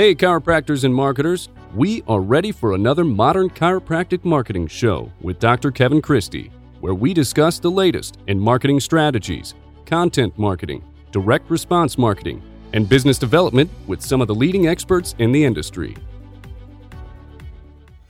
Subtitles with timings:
[0.00, 5.70] Hey, chiropractors and marketers, we are ready for another modern chiropractic marketing show with Dr.
[5.70, 9.52] Kevin Christie, where we discuss the latest in marketing strategies,
[9.84, 10.82] content marketing,
[11.12, 12.42] direct response marketing,
[12.72, 15.94] and business development with some of the leading experts in the industry.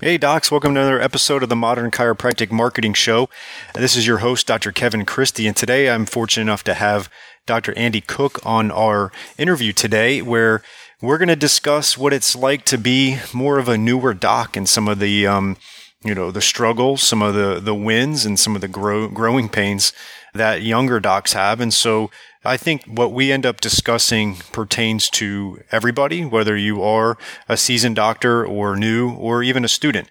[0.00, 3.28] Hey, docs, welcome to another episode of the Modern Chiropractic Marketing Show.
[3.74, 4.70] This is your host, Dr.
[4.70, 7.10] Kevin Christie, and today I'm fortunate enough to have
[7.46, 7.76] Dr.
[7.76, 10.62] Andy Cook on our interview today, where
[11.02, 14.68] we're going to discuss what it's like to be more of a newer doc and
[14.68, 15.56] some of the, um,
[16.04, 19.48] you know, the struggles, some of the, the wins and some of the grow, growing
[19.48, 19.92] pains
[20.34, 21.60] that younger docs have.
[21.60, 22.10] And so
[22.44, 27.16] I think what we end up discussing pertains to everybody, whether you are
[27.48, 30.08] a seasoned doctor or new or even a student.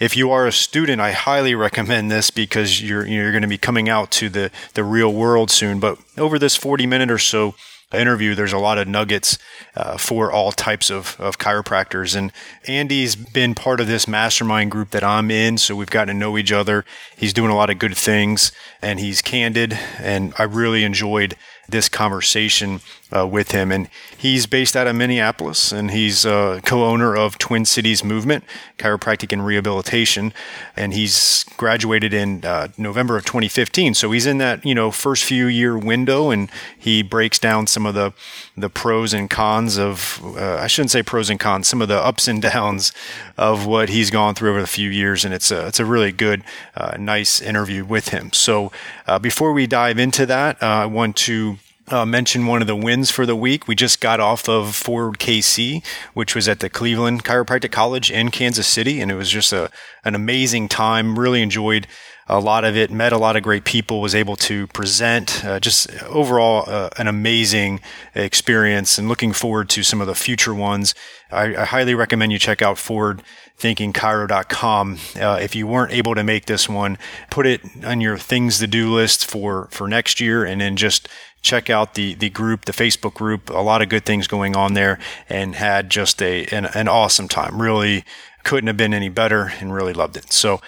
[0.00, 3.58] If you are a student, I highly recommend this because you're, you're going to be
[3.58, 5.78] coming out to the, the real world soon.
[5.78, 7.54] But over this 40 minute or so,
[7.94, 9.38] interview, there's a lot of nuggets
[9.74, 12.16] uh, for all types of, of chiropractors.
[12.16, 12.32] And
[12.66, 16.36] Andy's been part of this mastermind group that I'm in, so we've gotten to know
[16.38, 16.84] each other.
[17.16, 21.36] He's doing a lot of good things, and he's candid, and I really enjoyed
[21.68, 22.80] this conversation
[23.16, 23.70] uh, with him.
[23.70, 28.44] And he's based out of Minneapolis, and he's uh, co-owner of Twin Cities Movement
[28.78, 30.32] Chiropractic and Rehabilitation,
[30.76, 33.94] and he's graduated in uh, November of 2015.
[33.94, 37.86] So he's in that you know first few year window, and he breaks down some
[37.86, 38.12] of the
[38.56, 41.98] the pros and cons of uh, I shouldn't say pros and cons, some of the
[41.98, 42.92] ups and downs
[43.36, 46.12] of what he's gone through over the few years, and it's a it's a really
[46.12, 46.42] good,
[46.74, 48.32] uh, nice interview with him.
[48.32, 48.72] So
[49.20, 51.58] before we dive into that, I want to
[51.92, 53.68] uh, mention one of the wins for the week.
[53.68, 58.30] We just got off of Forward KC, which was at the Cleveland Chiropractic College in
[58.30, 59.70] Kansas City, and it was just a
[60.04, 61.18] an amazing time.
[61.18, 61.86] Really enjoyed
[62.28, 62.90] a lot of it.
[62.90, 64.00] Met a lot of great people.
[64.00, 65.44] Was able to present.
[65.44, 67.80] Uh, just overall, uh, an amazing
[68.14, 70.94] experience, and looking forward to some of the future ones.
[71.30, 73.22] I, I highly recommend you check out Forward
[73.62, 74.98] thinkingchiro.com.
[75.20, 76.98] Uh, if you weren't able to make this one,
[77.30, 81.08] put it on your things to do list for, for next year and then just
[81.42, 83.50] check out the, the group, the Facebook group.
[83.50, 84.98] A lot of good things going on there
[85.28, 87.60] and had just a, an, an awesome time.
[87.60, 88.04] Really
[88.44, 90.32] couldn't have been any better and really loved it.
[90.32, 90.60] So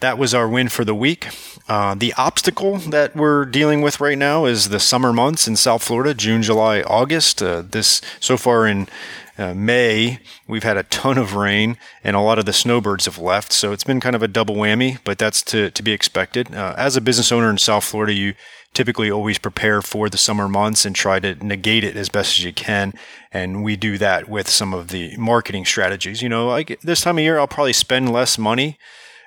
[0.00, 1.28] that was our win for the week.
[1.68, 5.82] Uh, the obstacle that we're dealing with right now is the summer months in South
[5.82, 7.42] Florida, June, July, August.
[7.42, 8.88] Uh, this so far in
[9.36, 13.18] uh, May, we've had a ton of rain and a lot of the snowbirds have
[13.18, 13.52] left.
[13.52, 16.54] So it's been kind of a double whammy, but that's to, to be expected.
[16.54, 18.34] Uh, as a business owner in South Florida, you
[18.72, 22.44] typically always prepare for the summer months and try to negate it as best as
[22.44, 22.92] you can.
[23.32, 26.22] And we do that with some of the marketing strategies.
[26.22, 28.78] You know, like this time of year, I'll probably spend less money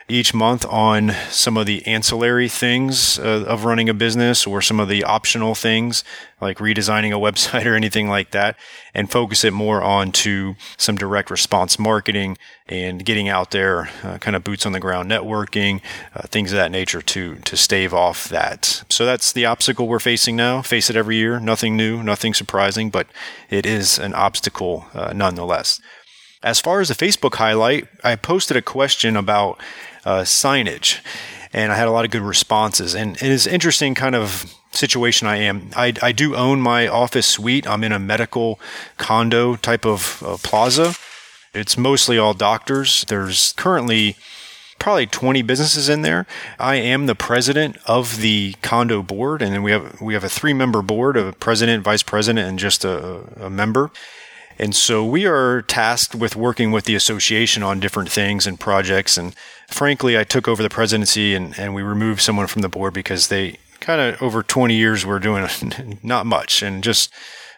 [0.09, 4.79] each month on some of the ancillary things uh, of running a business or some
[4.79, 6.03] of the optional things
[6.41, 8.57] like redesigning a website or anything like that
[8.93, 12.37] and focus it more on to some direct response marketing
[12.67, 15.81] and getting out there uh, kind of boots on the ground networking
[16.15, 18.83] uh, things of that nature to to stave off that.
[18.89, 20.61] So that's the obstacle we're facing now.
[20.61, 21.39] Face it every year.
[21.39, 23.07] Nothing new nothing surprising but
[23.49, 25.79] it is an obstacle uh, nonetheless.
[26.43, 29.61] As far as the Facebook highlight, I posted a question about
[30.05, 30.99] uh, signage,
[31.51, 32.95] and I had a lot of good responses.
[32.95, 35.69] And it is interesting kind of situation I am.
[35.75, 37.67] I, I do own my office suite.
[37.67, 38.59] I'm in a medical
[38.97, 40.95] condo type of uh, plaza.
[41.53, 43.05] It's mostly all doctors.
[43.07, 44.15] There's currently
[44.79, 46.25] probably 20 businesses in there.
[46.59, 50.29] I am the president of the condo board, and then we have we have a
[50.29, 53.91] three member board of a president, vice president, and just a, a member.
[54.59, 59.17] And so we are tasked with working with the association on different things and projects.
[59.17, 59.35] And
[59.67, 63.27] frankly, I took over the presidency and, and we removed someone from the board because
[63.27, 65.47] they kind of over 20 years were doing
[66.03, 67.11] not much and just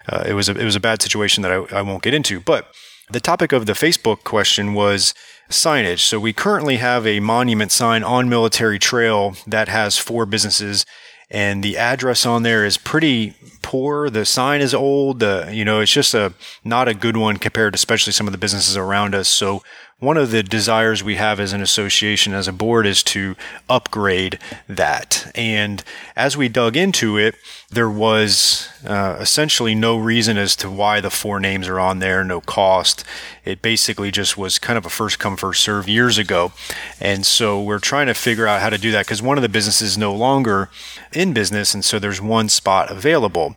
[0.08, 2.40] uh, it was a, it was a bad situation that I, I won't get into.
[2.40, 2.72] But
[3.10, 5.14] the topic of the Facebook question was
[5.50, 6.00] signage.
[6.00, 10.86] So we currently have a monument sign on Military Trail that has four businesses
[11.30, 14.10] and the address on there is pretty poor.
[14.10, 15.24] The sign is old.
[15.24, 18.32] Uh, you know, it's just a not a good one compared to especially some of
[18.32, 19.28] the businesses around us.
[19.28, 19.64] So
[20.00, 23.36] one of the desires we have as an association, as a board, is to
[23.70, 25.32] upgrade that.
[25.34, 25.82] And
[26.18, 27.36] as we dug into it,
[27.72, 32.26] there was uh, essentially no reason as to why the four names are on there,
[32.26, 33.06] no cost.
[33.46, 36.52] It basically just was kind of a first come, first serve years ago.
[37.00, 39.50] And so we're trying to figure out how to do that because one of the
[39.50, 40.70] businesses no longer
[41.16, 41.74] in business.
[41.74, 43.56] And so there's one spot available.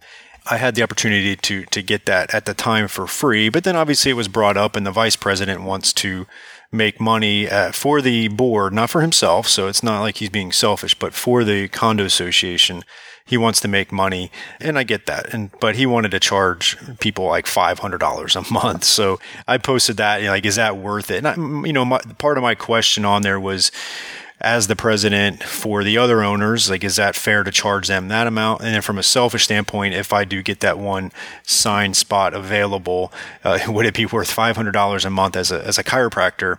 [0.51, 3.77] I had the opportunity to to get that at the time for free, but then
[3.77, 6.27] obviously it was brought up, and the vice president wants to
[6.71, 9.49] make money uh, for the board, not for himself.
[9.49, 12.85] So it's not like he's being selfish, but for the condo association,
[13.25, 14.31] he wants to make money.
[14.61, 15.33] And I get that.
[15.33, 18.85] And, but he wanted to charge people like $500 a month.
[18.85, 21.25] So I posted that, you know, like, is that worth it?
[21.25, 23.71] And I, you know, my, part of my question on there was,
[24.41, 28.27] as the president for the other owners, like, is that fair to charge them that
[28.27, 28.63] amount?
[28.63, 31.11] And then from a selfish standpoint, if I do get that one
[31.43, 33.13] sign spot available,
[33.45, 36.59] uh, would it be worth $500 a month as a, as a chiropractor?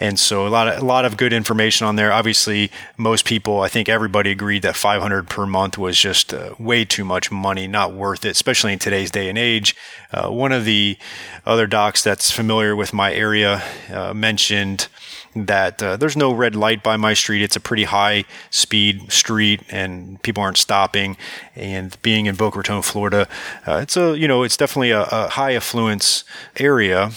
[0.00, 2.12] And so a lot of a lot of good information on there.
[2.12, 6.84] Obviously, most people, I think everybody agreed that 500 per month was just uh, way
[6.84, 9.76] too much money, not worth it, especially in today's day and age.
[10.12, 10.98] Uh, one of the
[11.46, 13.62] other docs that's familiar with my area
[13.92, 14.88] uh, mentioned
[15.36, 17.42] that uh, there's no red light by my street.
[17.42, 21.16] It's a pretty high speed street, and people aren't stopping.
[21.54, 23.28] And being in Boca Raton, Florida,
[23.66, 26.24] uh, it's a you know it's definitely a, a high affluence
[26.56, 27.12] area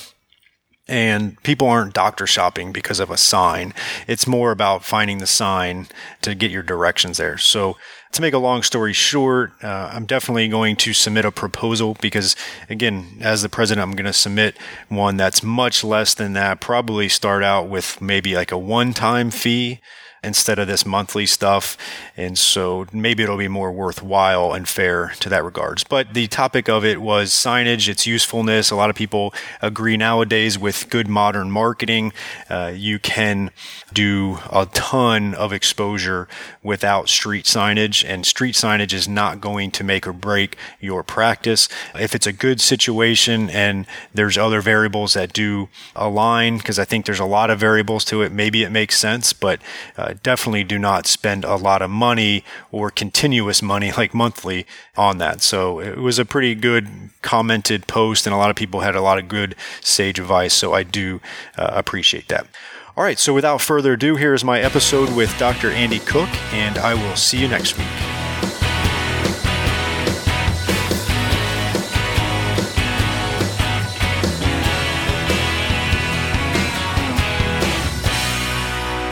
[0.88, 3.74] and people aren't doctor shopping because of a sign.
[4.08, 5.88] It's more about finding the sign
[6.22, 7.38] to get your directions there.
[7.38, 7.78] So
[8.14, 12.36] to make a long story short, uh, I'm definitely going to submit a proposal because,
[12.70, 14.58] again, as the president, I'm going to submit
[14.88, 16.62] one that's much less than that.
[16.62, 19.82] Probably start out with maybe like a one time fee
[20.28, 21.78] instead of this monthly stuff.
[22.16, 25.84] And so maybe it'll be more worthwhile and fair to that regards.
[25.84, 28.70] But the topic of it was signage, its usefulness.
[28.70, 32.14] A lot of people agree nowadays with good modern marketing.
[32.50, 33.52] Uh, you can
[33.92, 36.28] do a ton of exposure
[36.62, 41.70] without street signage and street signage is not going to make or break your practice.
[41.96, 47.06] If it's a good situation and there's other variables that do align, because I think
[47.06, 49.62] there's a lot of variables to it, maybe it makes sense, but
[49.98, 54.66] uh, definitely do not spend a lot of money or continuous money like monthly
[54.96, 55.42] on that.
[55.42, 56.88] So it was a pretty good
[57.22, 60.54] commented post, and a lot of people had a lot of good sage advice.
[60.54, 61.22] So I do
[61.58, 62.48] uh, appreciate that.
[62.96, 65.70] All right, so without further ado, here is my episode with Dr.
[65.70, 68.17] Andy Cook, and I will see you next week.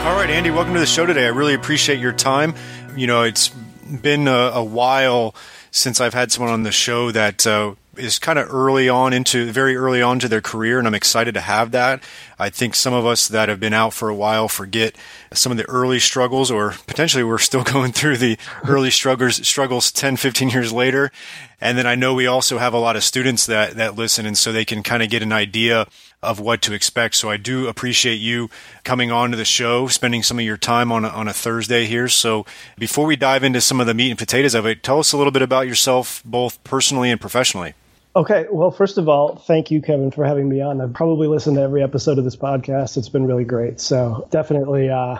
[0.05, 1.25] All right, Andy, welcome to the show today.
[1.25, 2.53] I really appreciate your time.
[2.95, 5.33] You know, it's been a, a while
[5.71, 9.51] since I've had someone on the show that uh, is kind of early on into
[9.51, 12.03] very early on to their career, and I'm excited to have that.
[12.37, 14.95] I think some of us that have been out for a while forget
[15.33, 18.37] some of the early struggles, or potentially we're still going through the
[18.67, 21.11] early struggles struggles 10, 15 years later.
[21.59, 24.37] And then I know we also have a lot of students that that listen, and
[24.37, 25.87] so they can kind of get an idea
[26.25, 27.15] of what to expect.
[27.15, 28.49] So I do appreciate you
[28.83, 31.85] coming on to the show, spending some of your time on a, on a Thursday
[31.85, 32.07] here.
[32.07, 32.45] So
[32.77, 35.17] before we dive into some of the meat and potatoes of it, tell us a
[35.17, 37.73] little bit about yourself, both personally and professionally.
[38.15, 38.45] Okay.
[38.49, 40.79] Well, first of all, thank you, Kevin, for having me on.
[40.79, 42.95] I've probably listened to every episode of this podcast.
[42.95, 43.81] It's been really great.
[43.81, 45.17] So definitely uh,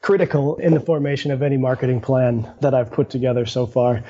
[0.00, 4.04] critical in the formation of any marketing plan that I've put together so far.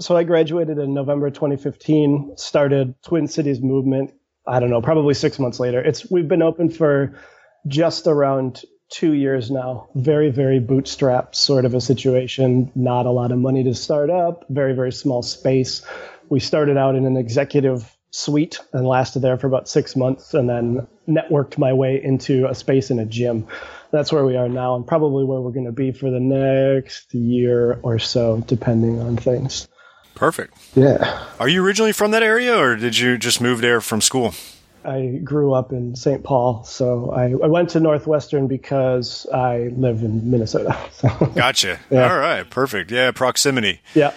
[0.00, 4.12] So I graduated in November 2015, started Twin Cities Movement.
[4.46, 5.80] I don't know, probably six months later.
[5.80, 7.18] It's we've been open for
[7.66, 9.88] just around two years now.
[9.94, 12.70] Very, very bootstrap sort of a situation.
[12.74, 14.44] Not a lot of money to start up.
[14.48, 15.84] Very, very small space
[16.28, 20.48] we started out in an executive suite and lasted there for about six months and
[20.48, 23.46] then networked my way into a space in a gym.
[23.90, 27.12] That's where we are now and probably where we're going to be for the next
[27.14, 29.68] year or so, depending on things.
[30.16, 30.54] Perfect.
[30.74, 31.24] Yeah.
[31.38, 34.34] Are you originally from that area or did you just move there from school?
[34.84, 36.22] I grew up in St.
[36.22, 40.78] Paul, so I, I, went to Northwestern because I live in Minnesota.
[40.92, 41.08] So.
[41.34, 41.78] Gotcha.
[41.90, 42.10] Yeah.
[42.10, 42.90] All right, perfect.
[42.90, 43.80] Yeah, proximity.
[43.94, 44.12] Yeah.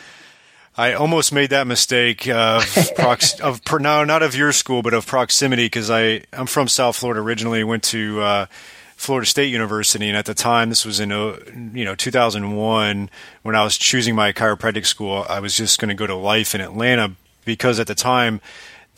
[0.78, 2.64] I almost made that mistake of
[2.96, 6.96] prox- of no, not of your school, but of proximity because I I'm from South
[6.96, 7.66] Florida originally.
[7.66, 8.46] Went to uh,
[9.00, 11.40] Florida State University, and at the time, this was in uh,
[11.74, 13.10] you know 2001
[13.44, 15.26] when I was choosing my chiropractic school.
[15.30, 17.14] I was just going to go to Life in Atlanta
[17.46, 18.42] because at the time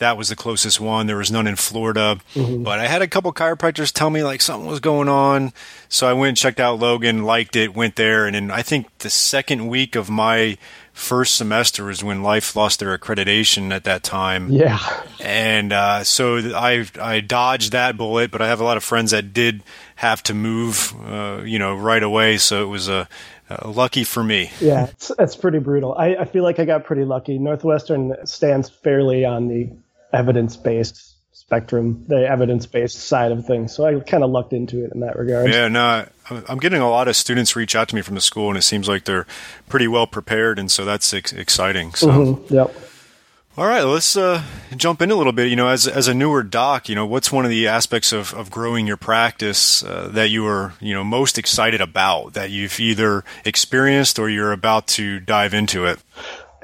[0.02, 1.06] that was the closest one.
[1.06, 2.62] There was none in Florida, mm-hmm.
[2.62, 5.52] but I had a couple chiropractors tell me like something was going on,
[5.88, 8.86] so I went and checked out Logan, liked it, went there, and then I think
[8.98, 10.58] the second week of my
[10.92, 14.50] first semester was when Life lost their accreditation at that time.
[14.50, 14.78] Yeah.
[15.20, 19.12] And uh, so I I dodged that bullet, but I have a lot of friends
[19.12, 19.62] that did
[19.96, 22.38] have to move, uh, you know, right away.
[22.38, 23.08] So it was a.
[23.50, 24.50] Uh, lucky for me.
[24.60, 25.94] Yeah, it's, it's pretty brutal.
[25.94, 27.38] I, I feel like I got pretty lucky.
[27.38, 29.68] Northwestern stands fairly on the
[30.12, 33.74] evidence based spectrum, the evidence based side of things.
[33.74, 35.50] So I kind of lucked into it in that regard.
[35.50, 38.48] Yeah, no, I'm getting a lot of students reach out to me from the school,
[38.48, 39.26] and it seems like they're
[39.68, 41.94] pretty well prepared, and so that's ex- exciting.
[41.94, 42.08] So.
[42.08, 42.54] Mm-hmm.
[42.54, 42.74] Yep.
[43.54, 44.42] All right, let's uh,
[44.76, 45.50] jump in a little bit.
[45.50, 48.32] You know, as as a newer doc, you know, what's one of the aspects of,
[48.32, 52.80] of growing your practice uh, that you are, you know, most excited about that you've
[52.80, 55.98] either experienced or you're about to dive into it?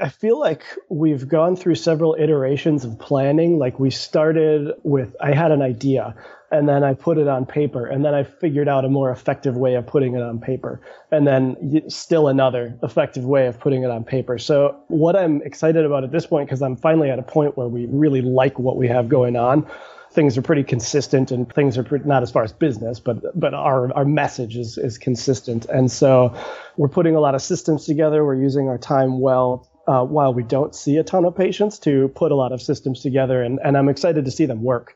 [0.01, 3.59] I feel like we've gone through several iterations of planning.
[3.59, 6.15] Like we started with, I had an idea
[6.51, 9.57] and then I put it on paper, and then I figured out a more effective
[9.57, 13.91] way of putting it on paper, and then still another effective way of putting it
[13.91, 14.39] on paper.
[14.39, 17.69] So what I'm excited about at this point, because I'm finally at a point where
[17.69, 19.67] we really like what we have going on.
[20.11, 23.53] Things are pretty consistent, and things are pretty, not as far as business, but but
[23.53, 26.35] our our message is is consistent, and so
[26.79, 28.25] we're putting a lot of systems together.
[28.25, 29.69] We're using our time well.
[29.89, 33.01] Uh, while we don't see a ton of patients, to put a lot of systems
[33.01, 34.95] together, and, and I'm excited to see them work.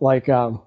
[0.00, 0.62] Like um,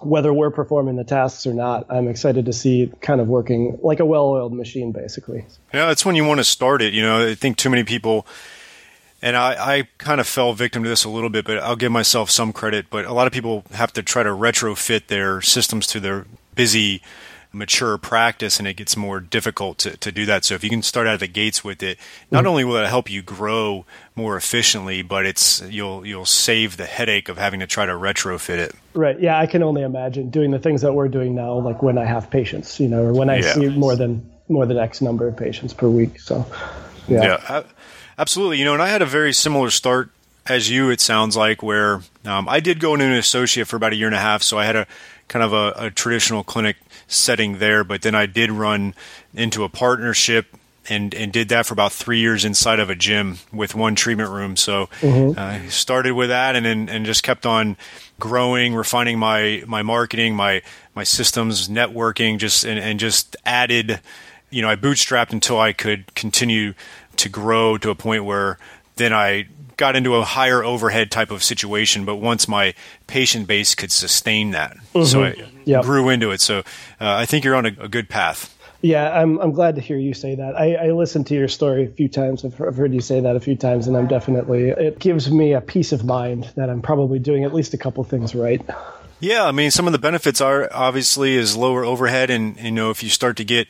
[0.00, 3.98] whether we're performing the tasks or not, I'm excited to see kind of working like
[3.98, 5.44] a well-oiled machine, basically.
[5.74, 6.94] Yeah, that's when you want to start it.
[6.94, 8.28] You know, I think too many people,
[9.20, 11.90] and I, I kind of fell victim to this a little bit, but I'll give
[11.90, 12.86] myself some credit.
[12.90, 17.02] But a lot of people have to try to retrofit their systems to their busy
[17.52, 20.44] mature practice and it gets more difficult to, to do that.
[20.44, 21.98] So if you can start out of the gates with it,
[22.30, 22.48] not mm-hmm.
[22.48, 27.28] only will it help you grow more efficiently, but it's you'll you'll save the headache
[27.28, 28.74] of having to try to retrofit it.
[28.94, 29.18] Right.
[29.18, 32.04] Yeah, I can only imagine doing the things that we're doing now, like when I
[32.04, 33.54] have patients, you know, or when I yeah.
[33.54, 36.20] see more than more than X number of patients per week.
[36.20, 36.46] So
[37.08, 37.22] yeah.
[37.22, 37.62] Yeah,
[38.18, 38.58] absolutely.
[38.58, 40.10] You know, and I had a very similar start
[40.46, 43.92] as you, it sounds like, where um, I did go into an associate for about
[43.92, 44.86] a year and a half, so I had a
[45.28, 46.76] kind of a, a traditional clinic
[47.10, 47.84] setting there.
[47.84, 48.94] But then I did run
[49.34, 50.56] into a partnership
[50.88, 54.30] and and did that for about three years inside of a gym with one treatment
[54.30, 54.56] room.
[54.56, 55.38] So mm-hmm.
[55.38, 57.76] uh, started with that, and then and just kept on
[58.18, 60.62] growing, refining my my marketing, my
[60.94, 64.00] my systems, networking, just and, and just added.
[64.48, 66.74] You know, I bootstrapped until I could continue
[67.16, 68.58] to grow to a point where
[68.96, 69.46] then I
[69.80, 72.74] got into a higher overhead type of situation, but once my
[73.08, 75.04] patient base could sustain that, mm-hmm.
[75.04, 75.34] so I
[75.64, 75.82] yep.
[75.82, 76.42] grew into it.
[76.42, 76.62] So uh,
[77.00, 78.56] I think you're on a, a, good path.
[78.82, 80.54] Yeah, I'm I'm glad to hear you say that.
[80.54, 82.44] I, I listened to your story a few times.
[82.44, 85.54] I've, I've heard you say that a few times, and I'm definitely it gives me
[85.54, 88.62] a peace of mind that I'm probably doing at least a couple things right.
[89.18, 92.90] Yeah, I mean, some of the benefits are obviously is lower overhead, and you know
[92.90, 93.66] if you start to get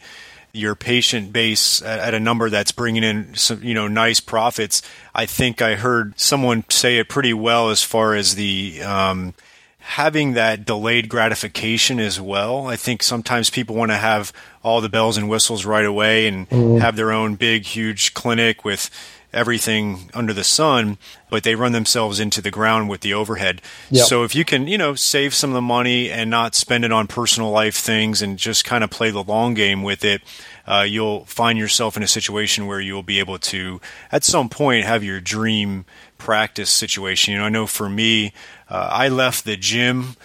[0.53, 4.83] your patient base at, at, a number that's bringing in some, you know, nice profits.
[5.15, 9.35] I think I heard someone say it pretty well as far as the um,
[9.79, 12.67] having that delayed gratification as well.
[12.67, 16.49] I think sometimes people want to have all the bells and whistles right away and
[16.49, 16.79] mm-hmm.
[16.79, 18.91] have their own big, huge clinic with
[19.33, 20.99] everything under the sun,
[21.31, 23.63] but they run themselves into the ground with the overhead.
[23.91, 24.07] Yep.
[24.07, 26.93] So if you can, you know, save some of the money and not spend it
[26.93, 30.23] on personal life things and just kind of play the long game with it,
[30.67, 33.81] uh, you'll find yourself in a situation where you'll be able to,
[34.13, 35.85] at some point, have your dream
[36.19, 37.33] practice situation.
[37.33, 38.33] You know, I know for me,
[38.69, 40.17] uh, I left the gym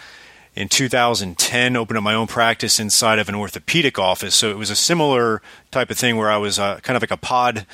[0.56, 4.70] in 2010 opened up my own practice inside of an orthopedic office so it was
[4.70, 7.66] a similar type of thing where i was uh, kind of like a pod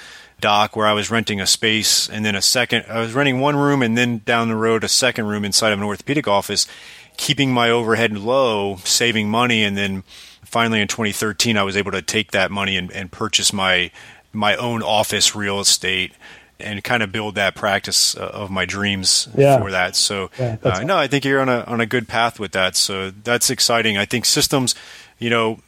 [0.42, 2.86] doc where I was renting a space and then a second.
[2.90, 5.80] I was renting one room and then down the road a second room inside of
[5.80, 6.68] an orthopedic office,
[7.16, 10.04] keeping my overhead low, saving money, and then
[10.44, 13.92] finally in 2013 I was able to take that money and, and purchase my
[14.34, 16.14] my own office real estate
[16.62, 19.60] and kind of build that practice uh, of my dreams yeah.
[19.60, 19.96] for that.
[19.96, 22.76] So yeah, uh, no, I think you're on a on a good path with that.
[22.76, 23.98] So that's exciting.
[23.98, 24.76] I think systems,
[25.20, 25.60] you know,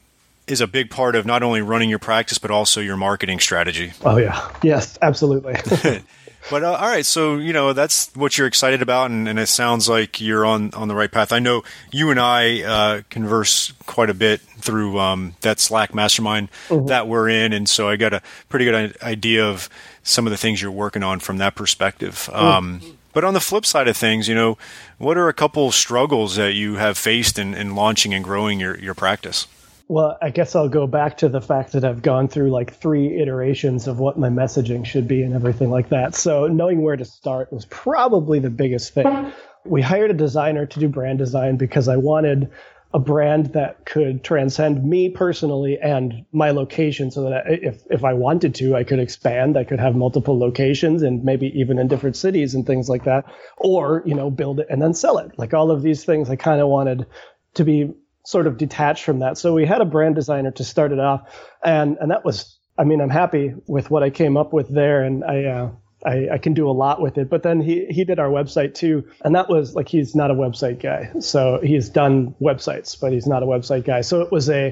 [0.47, 3.93] is a big part of not only running your practice but also your marketing strategy.
[4.03, 5.55] Oh yeah, yes, absolutely.
[6.49, 9.47] but uh, all right, so you know that's what you're excited about, and, and, it
[9.47, 11.31] sounds like you're on on the right path.
[11.31, 16.49] I know you and I uh, converse quite a bit through um, that Slack mastermind
[16.67, 16.87] mm-hmm.
[16.87, 19.69] that we're in, and so I got a pretty good idea of
[20.03, 22.29] some of the things you're working on from that perspective.
[22.31, 22.35] Mm-hmm.
[22.35, 22.81] Um,
[23.13, 24.57] but on the flip side of things, you know,
[24.97, 28.77] what are a couple struggles that you have faced in, in launching and growing your,
[28.79, 29.47] your practice?
[29.87, 33.21] Well, I guess I'll go back to the fact that I've gone through like three
[33.21, 36.15] iterations of what my messaging should be and everything like that.
[36.15, 39.31] So knowing where to start was probably the biggest thing.
[39.65, 42.49] We hired a designer to do brand design because I wanted
[42.93, 48.13] a brand that could transcend me personally and my location so that if, if I
[48.13, 49.57] wanted to, I could expand.
[49.57, 53.25] I could have multiple locations and maybe even in different cities and things like that.
[53.57, 55.31] Or, you know, build it and then sell it.
[55.37, 57.07] Like all of these things I kind of wanted
[57.55, 57.93] to be
[58.25, 59.37] sort of detached from that.
[59.37, 61.29] So we had a brand designer to start it off,
[61.63, 65.03] and and that was, I mean, I'm happy with what I came up with there,
[65.03, 65.43] and I.
[65.45, 65.71] Uh,
[66.05, 67.29] I, I, can do a lot with it.
[67.29, 70.35] But then he he did our website too, and that was like he's not a
[70.35, 71.11] website guy.
[71.19, 74.01] So he's done websites, but he's not a website guy.
[74.01, 74.71] So it was a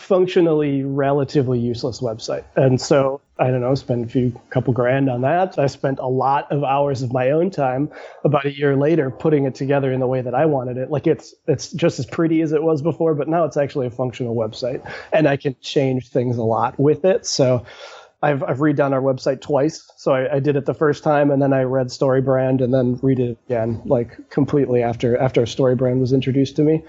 [0.00, 2.44] functionally relatively useless website.
[2.56, 5.58] And so I don't know, spend a few couple grand on that.
[5.58, 7.90] I spent a lot of hours of my own time
[8.24, 10.90] about a year later putting it together in the way that I wanted it.
[10.90, 13.90] Like it's it's just as pretty as it was before, but now it's actually a
[13.90, 17.26] functional website and I can change things a lot with it.
[17.26, 17.64] So
[18.22, 19.90] I've, I've redone our website twice.
[19.96, 22.98] So I, I, did it the first time and then I read StoryBrand and then
[23.02, 26.84] read it again, like completely after after StoryBrand was introduced to me.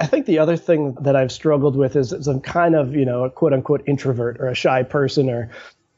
[0.00, 3.04] I think the other thing that I've struggled with is, is I'm kind of, you
[3.04, 5.50] know, a quote unquote introvert or a shy person or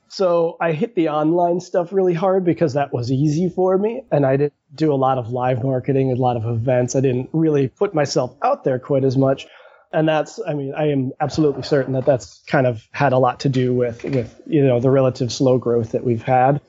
[0.09, 4.03] so I hit the online stuff really hard because that was easy for me.
[4.13, 6.95] And I didn't do a lot of live marketing, a lot of events.
[6.95, 9.47] I didn't really put myself out there quite as much
[9.97, 13.41] and that's i mean i am absolutely certain that that's kind of had a lot
[13.41, 16.61] to do with with you know the relative slow growth that we've had.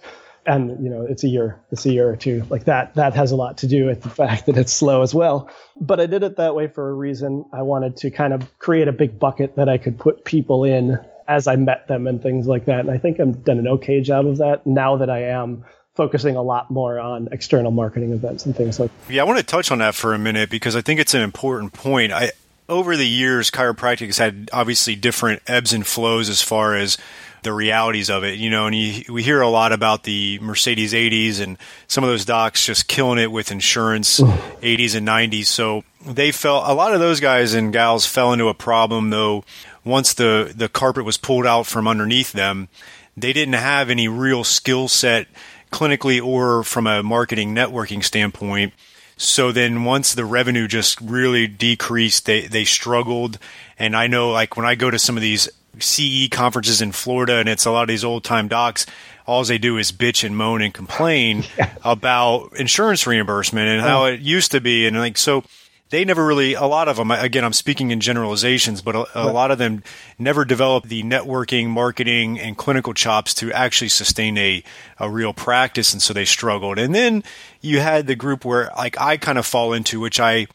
[0.46, 2.46] And you know it's a year it's a year or two.
[2.50, 5.13] Like that that has a lot to do with the fact that it's slow as
[5.13, 5.50] well.
[5.79, 7.43] But i did it that way for a reason.
[7.51, 10.98] I wanted to kind of create a big bucket that i could put people in
[11.27, 12.79] as i met them and things like that.
[12.79, 15.65] And i think i've done an okay job of that now that i am
[15.96, 19.43] focusing a lot more on external marketing events and things like yeah i want to
[19.43, 22.13] touch on that for a minute because i think it's an important point.
[22.13, 22.31] I
[22.69, 26.97] over the years, chiropractic has had obviously different ebbs and flows as far as
[27.43, 30.91] the realities of it, you know, and you, we hear a lot about the Mercedes
[30.91, 31.57] 80s and
[31.88, 35.45] some of those docs just killing it with insurance 80s and 90s.
[35.45, 39.45] So they fell, a lot of those guys and gals fell into a problem though.
[39.86, 42.67] Once the, the carpet was pulled out from underneath them,
[43.15, 45.27] they didn't have any real skill set
[45.71, 48.74] clinically or from a marketing networking standpoint
[49.17, 53.39] so then once the revenue just really decreased, they, they struggled.
[53.79, 57.36] And I know like when I go to some of these CE conferences in Florida
[57.36, 58.86] and it's a lot of these old time docs,
[59.25, 61.74] all they do is bitch and moan and complain yeah.
[61.83, 64.05] about insurance reimbursement and how oh.
[64.05, 64.88] it used to be.
[64.88, 65.43] And like, so
[65.89, 69.32] they never really a lot of them again i'm speaking in generalizations but a, a,
[69.32, 69.84] lot of them
[70.20, 74.63] never developed the networking marketing and clinical chops to actually sustain a,
[75.00, 76.77] a real practice and so they struggled.
[76.79, 77.24] And then
[77.62, 80.48] you had the group where like i kind of fall into which i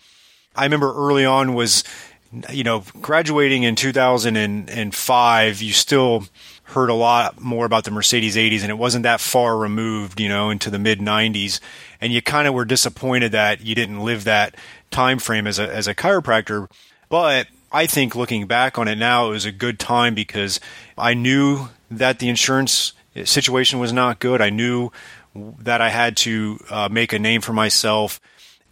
[0.55, 1.85] i remember early on was
[2.51, 6.25] you know graduating in 2005 you still
[6.73, 10.29] heard a lot more about the mercedes 80s and it wasn't that far removed you
[10.29, 11.61] know into the mid 90s
[12.03, 14.57] and you kind of were disappointed that you didn't live that
[14.93, 16.71] time frame as a as a chiropractor,
[17.09, 20.61] but I think looking back on it now, it was a good time because
[20.99, 22.93] I knew that the insurance
[23.25, 24.41] situation was not good.
[24.41, 24.91] I knew
[25.35, 28.21] that I had to uh, make a name for myself,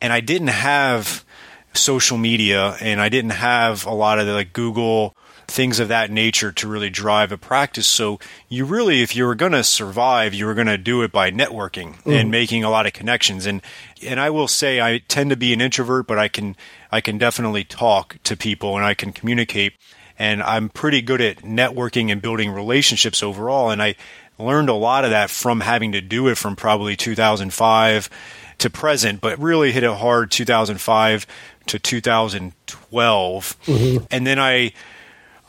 [0.00, 1.24] and I didn't have
[1.72, 5.16] social media, and I didn't have a lot of the like Google
[5.50, 7.86] things of that nature to really drive a practice.
[7.86, 11.12] So you really, if you were going to survive, you were going to do it
[11.12, 12.18] by networking mm.
[12.18, 13.46] and making a lot of connections.
[13.46, 13.60] And
[14.06, 16.56] and I will say I tend to be an introvert, but I can
[16.90, 19.74] I can definitely talk to people and I can communicate.
[20.18, 23.70] And I'm pretty good at networking and building relationships overall.
[23.70, 23.94] And I
[24.38, 28.10] learned a lot of that from having to do it from probably 2005
[28.58, 31.26] to present, but really hit it hard 2005
[31.66, 33.56] to 2012.
[33.64, 34.04] Mm-hmm.
[34.10, 34.72] And then I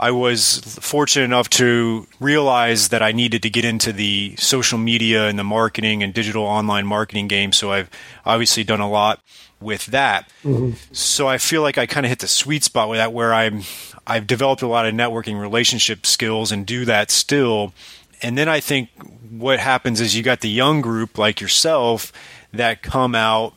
[0.01, 5.27] I was fortunate enough to realize that I needed to get into the social media
[5.27, 7.53] and the marketing and digital online marketing game.
[7.53, 7.87] So I've
[8.25, 9.21] obviously done a lot
[9.59, 10.27] with that.
[10.43, 10.71] Mm-hmm.
[10.91, 13.61] So I feel like I kind of hit the sweet spot with that where I'm
[14.07, 17.71] I've developed a lot of networking relationship skills and do that still.
[18.23, 18.89] And then I think
[19.29, 22.11] what happens is you got the young group like yourself
[22.53, 23.53] that come out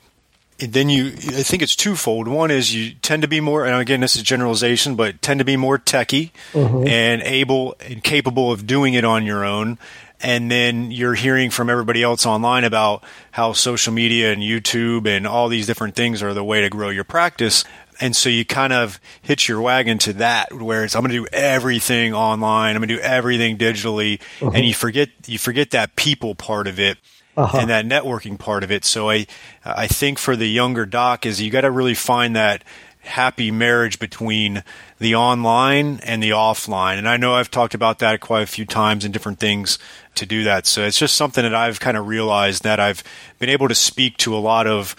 [0.58, 4.00] then you i think it's twofold one is you tend to be more and again
[4.00, 6.86] this is generalization but tend to be more techy mm-hmm.
[6.86, 9.78] and able and capable of doing it on your own
[10.20, 15.26] and then you're hearing from everybody else online about how social media and youtube and
[15.26, 17.64] all these different things are the way to grow your practice
[18.00, 21.18] and so you kind of hitch your wagon to that where it's i'm going to
[21.18, 24.54] do everything online i'm going to do everything digitally mm-hmm.
[24.54, 26.96] and you forget you forget that people part of it
[27.36, 27.58] uh-huh.
[27.58, 28.84] and that networking part of it.
[28.84, 29.26] So I,
[29.64, 32.64] I think for the younger doc is you got to really find that
[33.04, 34.62] happy marriage between
[34.98, 36.98] the online and the offline.
[36.98, 39.78] And I know I've talked about that quite a few times in different things
[40.14, 40.66] to do that.
[40.66, 43.04] So it's just something that I've kind of realized that I've
[43.38, 44.96] been able to speak to a lot of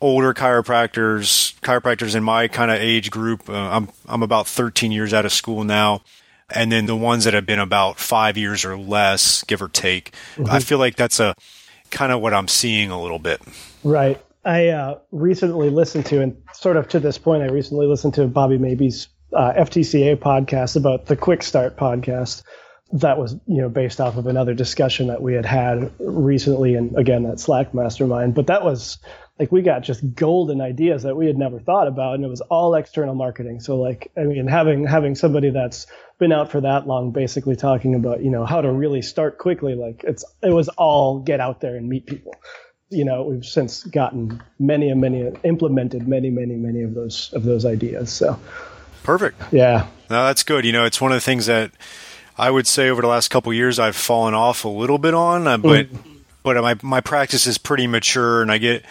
[0.00, 3.48] older chiropractors, chiropractors in my kind of age group.
[3.48, 6.02] Uh, I'm I'm about 13 years out of school now.
[6.54, 10.12] And then the ones that have been about five years or less, give or take.
[10.36, 10.50] Mm-hmm.
[10.50, 11.34] I feel like that's a
[11.92, 13.40] kind of what I'm seeing a little bit.
[13.84, 14.20] Right.
[14.44, 18.26] I uh, recently listened to, and sort of to this point, I recently listened to
[18.26, 22.42] Bobby Maybee's uh, FTCA podcast about the Quick Start podcast.
[22.94, 26.98] That was, you know, based off of another discussion that we had had recently, and
[26.98, 28.34] again, that Slack mastermind.
[28.34, 28.98] But that was
[29.38, 32.40] like we got just golden ideas that we had never thought about and it was
[32.42, 33.60] all external marketing.
[33.60, 35.86] So like i mean having having somebody that's
[36.18, 39.74] been out for that long basically talking about you know how to really start quickly
[39.74, 42.34] like it's it was all get out there and meet people.
[42.90, 47.42] You know we've since gotten many and many implemented many many many of those of
[47.44, 48.38] those ideas so.
[49.02, 49.42] Perfect.
[49.52, 49.88] Yeah.
[50.10, 50.64] No that's good.
[50.64, 51.72] You know it's one of the things that
[52.38, 55.46] i would say over the last couple years i've fallen off a little bit on
[55.46, 56.20] uh, but mm.
[56.42, 58.82] but my my practice is pretty mature and i get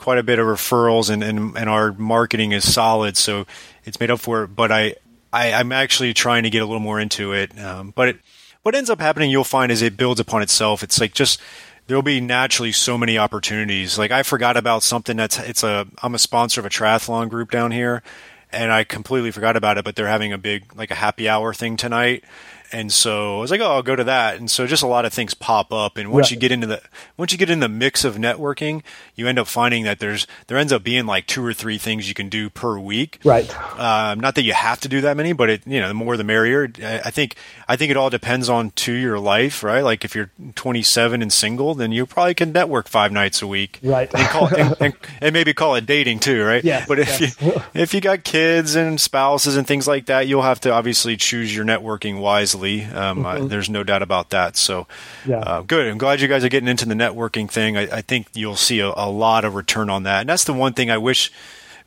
[0.00, 3.18] quite a bit of referrals and, and, and our marketing is solid.
[3.18, 3.46] So
[3.84, 4.48] it's made up for it.
[4.48, 4.94] But I,
[5.30, 7.56] I, am actually trying to get a little more into it.
[7.60, 8.16] Um, but it,
[8.62, 10.82] what ends up happening, you'll find is it builds upon itself.
[10.82, 11.38] It's like just,
[11.86, 13.98] there'll be naturally so many opportunities.
[13.98, 17.50] Like I forgot about something that's, it's a, I'm a sponsor of a triathlon group
[17.50, 18.02] down here
[18.50, 21.52] and I completely forgot about it, but they're having a big, like a happy hour
[21.52, 22.24] thing tonight
[22.72, 24.36] and so I was like, oh, I'll go to that.
[24.36, 25.96] And so just a lot of things pop up.
[25.96, 26.30] And once right.
[26.32, 26.82] you get into the
[27.16, 28.82] once you get in the mix of networking,
[29.16, 32.08] you end up finding that there's there ends up being like two or three things
[32.08, 33.18] you can do per week.
[33.24, 33.50] Right.
[33.78, 36.16] Um, not that you have to do that many, but it you know the more
[36.16, 36.70] the merrier.
[36.82, 37.36] I think
[37.68, 39.82] I think it all depends on to your life, right?
[39.82, 43.80] Like if you're 27 and single, then you probably can network five nights a week.
[43.82, 44.12] Right.
[44.14, 46.62] And, call, and, and, and maybe call it dating too, right?
[46.62, 46.84] Yeah.
[46.86, 47.40] But if yes.
[47.40, 51.16] you if you got kids and spouses and things like that, you'll have to obviously
[51.16, 53.48] choose your networking wisely um, mm-hmm.
[53.48, 54.56] there's no doubt about that.
[54.56, 54.86] So,
[55.26, 55.38] yeah.
[55.38, 55.86] uh, good.
[55.86, 57.76] I'm glad you guys are getting into the networking thing.
[57.76, 60.20] I, I think you'll see a, a, lot of return on that.
[60.20, 61.32] And that's the one thing I wish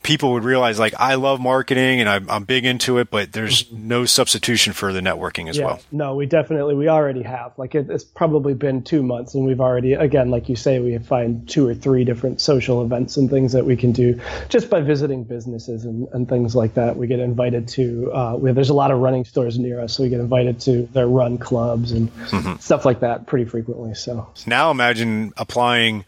[0.04, 3.64] people would realize like I love marketing and I'm, I'm big into it, but there's
[3.64, 3.88] mm-hmm.
[3.88, 5.82] no substitution for the networking as yeah, well.
[5.92, 9.62] No, we definitely, we already have like it, it's probably been two months and we've
[9.62, 13.54] already, again, like you say, we find two or three different social events and things
[13.54, 16.98] that we can do just by visiting businesses and, and things like that.
[16.98, 19.94] We get invited to, uh, we, there's a lot of running stores near us.
[19.94, 22.58] So we get invited to their run clubs and mm-hmm.
[22.58, 23.94] stuff like that pretty frequently.
[23.94, 26.04] So now imagine applying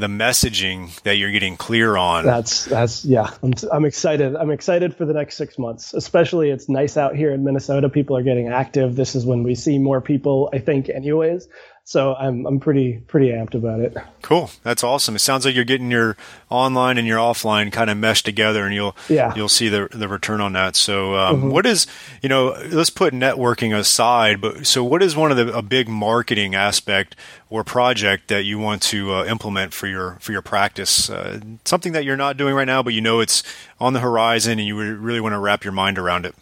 [0.00, 2.24] the messaging that you're getting clear on.
[2.24, 3.30] That's that's yeah.
[3.42, 4.36] I'm I'm excited.
[4.36, 5.94] I'm excited for the next six months.
[5.94, 7.88] Especially, it's nice out here in Minnesota.
[7.88, 8.96] People are getting active.
[8.96, 10.50] This is when we see more people.
[10.52, 11.48] I think, anyways.
[11.88, 13.96] So I'm I'm pretty pretty amped about it.
[14.20, 15.16] Cool, that's awesome.
[15.16, 16.18] It sounds like you're getting your
[16.50, 19.34] online and your offline kind of meshed together, and you'll yeah.
[19.34, 20.76] you'll see the the return on that.
[20.76, 21.48] So um, mm-hmm.
[21.48, 21.86] what is
[22.20, 25.88] you know let's put networking aside, but so what is one of the a big
[25.88, 27.16] marketing aspect
[27.48, 31.08] or project that you want to uh, implement for your for your practice?
[31.08, 33.42] Uh, something that you're not doing right now, but you know it's
[33.80, 36.34] on the horizon, and you really want to wrap your mind around it.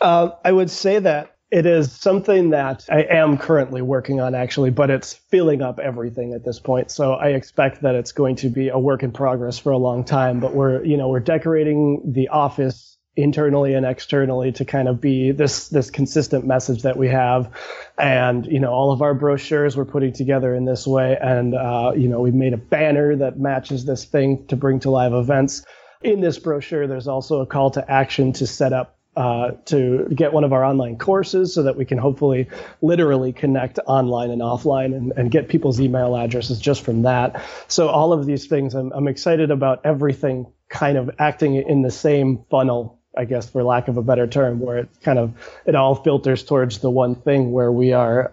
[0.00, 4.70] Uh, I would say that it is something that I am currently working on actually,
[4.70, 6.90] but it's filling up everything at this point.
[6.90, 10.04] So I expect that it's going to be a work in progress for a long
[10.04, 15.00] time, but we're, you know, we're decorating the office internally and externally to kind of
[15.00, 17.50] be this this consistent message that we have.
[17.98, 21.18] And you know all of our brochures we're putting together in this way.
[21.20, 24.90] And uh, you know we've made a banner that matches this thing to bring to
[24.90, 25.64] live events.
[26.02, 30.32] In this brochure there's also a call to action to set up uh, to get
[30.32, 32.48] one of our online courses so that we can hopefully
[32.80, 37.42] literally connect online and offline and, and get people's email addresses just from that.
[37.68, 41.90] So all of these things, I'm, I'm excited about everything kind of acting in the
[41.90, 45.34] same funnel I guess for lack of a better term, where it kind of
[45.66, 48.32] it all filters towards the one thing where we are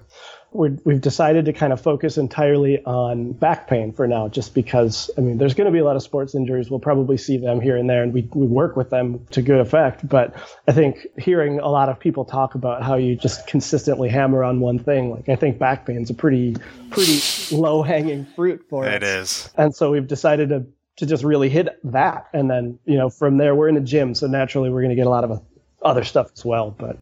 [0.57, 5.11] we have decided to kind of focus entirely on back pain for now, just because,
[5.17, 6.69] I mean, there's going to be a lot of sports injuries.
[6.69, 9.59] We'll probably see them here and there, and we, we work with them to good
[9.59, 10.07] effect.
[10.07, 10.33] But
[10.67, 14.59] I think hearing a lot of people talk about how you just consistently hammer on
[14.59, 16.55] one thing, like I think back pain's a pretty,
[16.89, 17.21] pretty
[17.55, 18.95] low hanging fruit for it us.
[18.95, 19.49] It is.
[19.55, 20.65] And so we've decided to,
[20.97, 22.27] to just really hit that.
[22.33, 24.15] And then, you know, from there, we're in a gym.
[24.15, 25.43] So naturally, we're going to get a lot of
[25.83, 26.71] other stuff as well.
[26.71, 26.97] But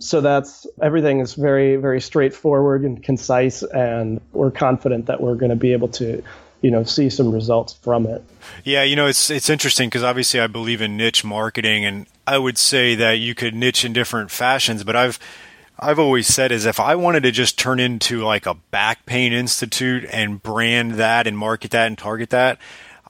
[0.00, 5.50] so that's everything is very, very straightforward and concise, and we're confident that we're going
[5.50, 6.22] to be able to,
[6.62, 8.24] you know, see some results from it.
[8.64, 12.38] Yeah, you know, it's it's interesting because obviously I believe in niche marketing, and I
[12.38, 15.18] would say that you could niche in different fashions, but I've
[15.78, 19.32] I've always said is if I wanted to just turn into like a back pain
[19.32, 22.58] institute and brand that and market that and target that,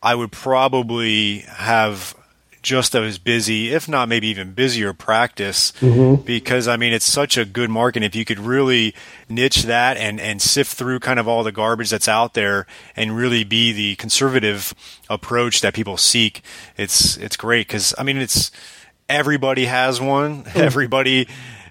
[0.03, 2.15] I would probably have
[2.63, 6.23] just as busy, if not maybe even busier practice mm-hmm.
[6.23, 8.03] because I mean, it's such a good market.
[8.03, 8.95] If you could really
[9.29, 13.17] niche that and, and sift through kind of all the garbage that's out there and
[13.17, 14.75] really be the conservative
[15.09, 16.43] approach that people seek,
[16.77, 17.69] it's, it's great.
[17.69, 18.51] Cause I mean, it's,
[19.09, 20.45] everybody has one.
[20.51, 20.63] Mm.
[20.63, 21.29] Everybody,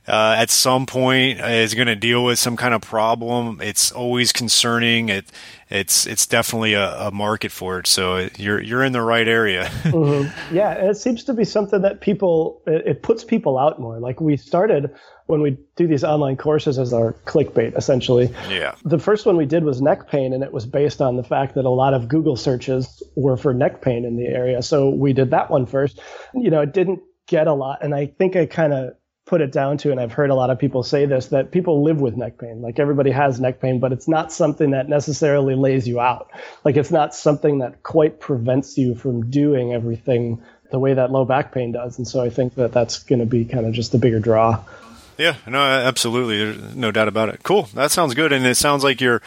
[0.10, 3.62] uh, at some point is going to deal with some kind of problem.
[3.62, 5.10] It's always concerning.
[5.10, 5.26] It
[5.70, 7.88] it's it's definitely a, a market for it.
[7.88, 9.66] So you're you're in the right area.
[9.84, 10.56] mm-hmm.
[10.56, 14.00] Yeah, and it seems to be something that people it, it puts people out more.
[14.00, 14.92] Like we started
[15.28, 18.34] when we do these online courses as our clickbait essentially.
[18.50, 18.74] Yeah.
[18.84, 21.54] The first one we did was neck pain and it was based on the fact
[21.54, 24.64] that a lot of Google searches were for neck pain in the area.
[24.64, 26.00] So we did that one first.
[26.34, 28.96] You know, it didn't get a lot and I think I kind of
[29.30, 31.84] put it down to, and I've heard a lot of people say this, that people
[31.84, 32.64] live with neck pain.
[32.64, 36.32] Like everybody has neck pain, but it's not something that necessarily lays you out.
[36.66, 41.26] Like it's not something that quite prevents you from doing everything the way that low
[41.26, 42.00] back pain does.
[42.00, 44.64] And so I think that that's going to be kind of just the bigger draw.
[45.20, 46.38] Yeah, no, absolutely.
[46.40, 47.44] There's no doubt about it.
[47.44, 47.70] Cool.
[47.76, 48.34] That sounds good.
[48.34, 49.22] And it sounds like you're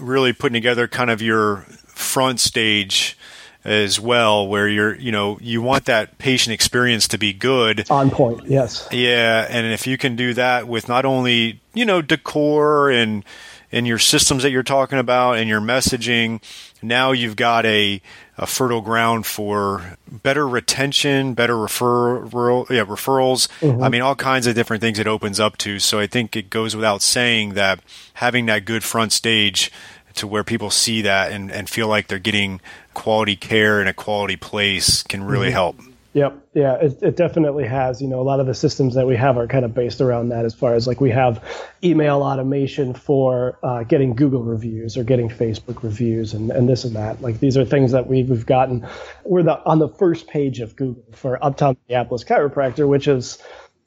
[0.00, 3.18] really putting together kind of your front stage
[3.66, 7.90] as well where you're you know you want that patient experience to be good.
[7.90, 8.88] On point yes.
[8.92, 13.24] Yeah and if you can do that with not only you know decor and
[13.72, 16.40] and your systems that you're talking about and your messaging
[16.80, 18.00] now you've got a,
[18.38, 23.48] a fertile ground for better retention better referral yeah referrals.
[23.58, 23.82] Mm-hmm.
[23.82, 25.80] i mean all kinds of different things it opens up to.
[25.80, 27.80] So i think it goes without saying that
[28.14, 29.72] having that good front stage
[30.14, 32.60] to where people see that and, and feel like they're getting
[32.96, 35.52] quality care in a quality place can really mm-hmm.
[35.52, 35.76] help.
[36.14, 36.48] Yep.
[36.54, 38.00] Yeah, it, it definitely has.
[38.00, 40.30] You know, a lot of the systems that we have are kind of based around
[40.30, 41.44] that as far as like we have
[41.84, 46.96] email automation for uh, getting Google reviews or getting Facebook reviews and, and this and
[46.96, 47.20] that.
[47.20, 48.88] Like these are things that we've, we've gotten.
[49.24, 53.36] We're the, on the first page of Google for Uptown Minneapolis Chiropractor, which is,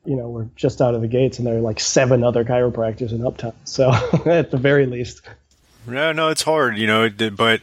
[0.06, 3.12] you know, we're just out of the gates and there are like seven other chiropractors
[3.12, 3.54] in Uptown.
[3.64, 3.90] So
[4.28, 5.24] at the very least.
[5.88, 7.62] No, no, it's hard, you know, but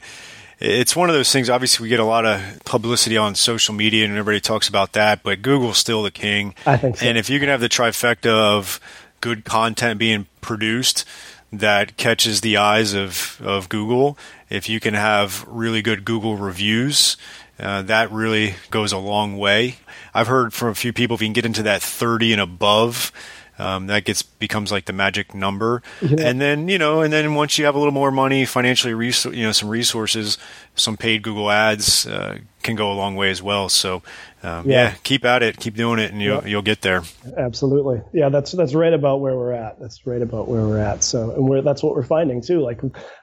[0.58, 1.50] it's one of those things.
[1.50, 5.22] Obviously, we get a lot of publicity on social media, and everybody talks about that.
[5.22, 6.54] But Google's still the king.
[6.64, 7.06] I think so.
[7.06, 8.80] And if you can have the trifecta of
[9.20, 11.04] good content being produced
[11.52, 14.16] that catches the eyes of of Google,
[14.48, 17.16] if you can have really good Google reviews,
[17.58, 19.76] uh, that really goes a long way.
[20.14, 23.12] I've heard from a few people if you can get into that 30 and above
[23.58, 26.26] um, that gets becomes like the magic number, yeah.
[26.26, 29.42] and then you know, and then once you have a little more money, financially, you
[29.44, 30.38] know, some resources,
[30.74, 33.68] some paid Google ads uh, can go a long way as well.
[33.68, 34.02] So,
[34.42, 34.90] um, yeah.
[34.90, 34.94] yeah.
[35.02, 36.48] keep at it, keep doing it, and you'll yeah.
[36.48, 37.02] you'll get there.
[37.36, 38.28] Absolutely, yeah.
[38.28, 39.80] That's that's right about where we're at.
[39.80, 41.02] That's right about where we're at.
[41.02, 42.60] So, and we're that's what we're finding too.
[42.60, 42.80] Like,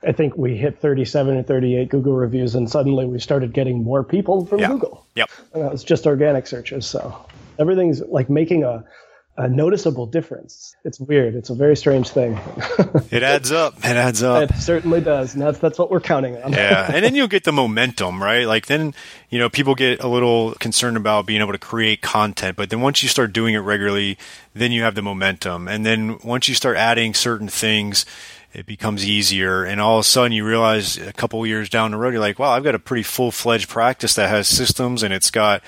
[0.07, 4.03] I think we hit 37 and 38 Google reviews, and suddenly we started getting more
[4.03, 5.05] people from Google.
[5.15, 6.87] Yep, and that was just organic searches.
[6.87, 7.15] So
[7.59, 8.83] everything's like making a
[9.35, 10.75] a noticeable difference.
[10.85, 11.33] It's weird.
[11.33, 12.33] It's a very strange thing.
[13.11, 13.77] it adds up.
[13.79, 14.51] It adds up.
[14.51, 15.33] It certainly does.
[15.33, 16.53] And that's that's what we're counting on.
[16.53, 16.91] yeah.
[16.93, 18.45] And then you'll get the momentum, right?
[18.45, 18.93] Like then,
[19.29, 22.81] you know, people get a little concerned about being able to create content, but then
[22.81, 24.19] once you start doing it regularly,
[24.53, 25.67] then you have the momentum.
[25.67, 28.05] And then once you start adding certain things,
[28.53, 31.97] it becomes easier and all of a sudden you realize a couple years down the
[31.97, 35.31] road you're like wow i've got a pretty full-fledged practice that has systems and it's
[35.31, 35.63] got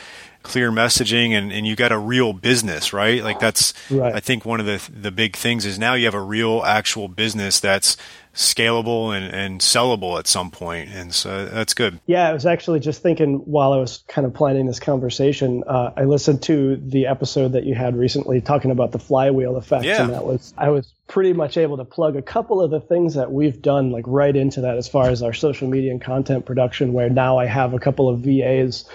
[0.46, 3.24] clear messaging and, and you got a real business, right?
[3.24, 4.14] Like that's, right.
[4.14, 7.08] I think one of the, the big things is now you have a real actual
[7.08, 7.98] business that's
[8.34, 10.90] scalable and, and sellable at some point.
[10.90, 12.00] And so that's good.
[12.06, 12.30] Yeah.
[12.30, 16.04] I was actually just thinking while I was kind of planning this conversation, uh, I
[16.04, 19.86] listened to the episode that you had recently talking about the flywheel effect.
[19.86, 20.04] Yeah.
[20.04, 23.16] And that was, I was pretty much able to plug a couple of the things
[23.16, 26.46] that we've done like right into that as far as our social media and content
[26.46, 28.88] production, where now I have a couple of VAs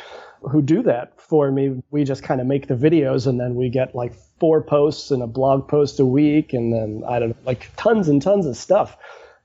[0.42, 1.82] who do that for me.
[1.90, 5.22] We just kind of make the videos and then we get like four posts and
[5.22, 8.56] a blog post a week and then I don't know, like tons and tons of
[8.56, 8.96] stuff.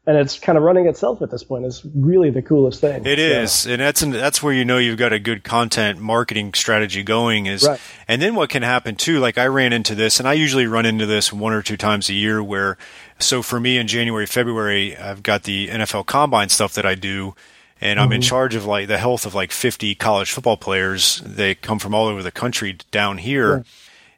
[0.08, 1.66] And it's kind of running itself at this point.
[1.66, 3.08] It's really the coolest thing.
[3.08, 3.72] It is, so.
[3.72, 7.48] and that's that's where you know you've got a good content marketing strategy going.
[7.48, 7.82] Is right.
[8.08, 9.18] and then what can happen too?
[9.18, 12.08] Like I ran into this, and I usually run into this one or two times
[12.10, 12.44] a year.
[12.44, 12.78] Where
[13.18, 17.34] so for me in January, February, I've got the NFL Combine stuff that I do,
[17.82, 18.14] and I'm mm-hmm.
[18.14, 21.22] in charge of like the health of like 50 college football players.
[21.26, 23.66] They come from all over the country down here.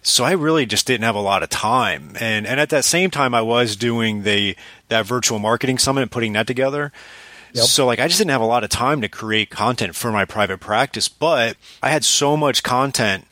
[0.04, 2.15] So I really just didn't have a lot of time.
[2.20, 4.56] And and at that same time I was doing the
[4.88, 6.93] that virtual marketing summit and putting that together.
[7.54, 7.65] Yep.
[7.65, 10.24] So like I just didn't have a lot of time to create content for my
[10.24, 13.27] private practice, but I had so much content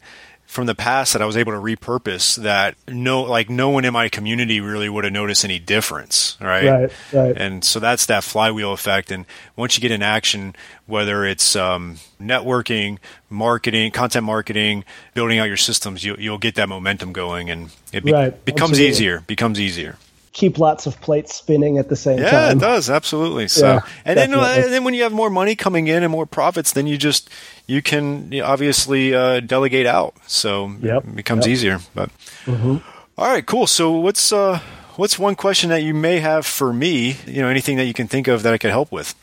[0.56, 3.92] from the past that I was able to repurpose that no like no one in
[3.92, 6.66] my community really would have noticed any difference, right?
[6.66, 7.38] Right, right.
[7.38, 9.12] And so that's that flywheel effect.
[9.12, 9.26] And
[9.58, 10.56] once you get in action,
[10.88, 16.70] whether it's um, networking, marketing, content marketing, building out your systems, you, you'll get that
[16.70, 18.90] momentum going, and it be- right, becomes absolutely.
[18.90, 19.20] easier.
[19.28, 19.98] Becomes easier
[20.36, 22.42] keep lots of plates spinning at the same yeah, time.
[22.42, 23.48] Yeah, it does absolutely.
[23.48, 26.12] So, yeah, and then uh, and then when you have more money coming in and
[26.12, 27.30] more profits, then you just
[27.66, 30.14] you can obviously uh, delegate out.
[30.28, 31.54] So yep, it becomes yep.
[31.54, 31.80] easier.
[31.96, 32.10] But
[32.46, 32.78] mm-hmm.
[33.18, 33.66] All right, cool.
[33.66, 34.60] So what's uh,
[34.98, 37.18] what's one question that you may have for me?
[37.26, 39.16] You know, anything that you can think of that I could help with?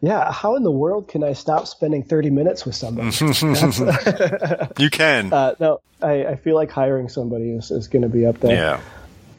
[0.00, 3.10] Yeah, how in the world can I stop spending 30 minutes with somebody?
[4.78, 5.32] you can.
[5.32, 8.54] Uh, no, I, I, feel like hiring somebody is, is going to be up there.
[8.54, 8.80] Yeah.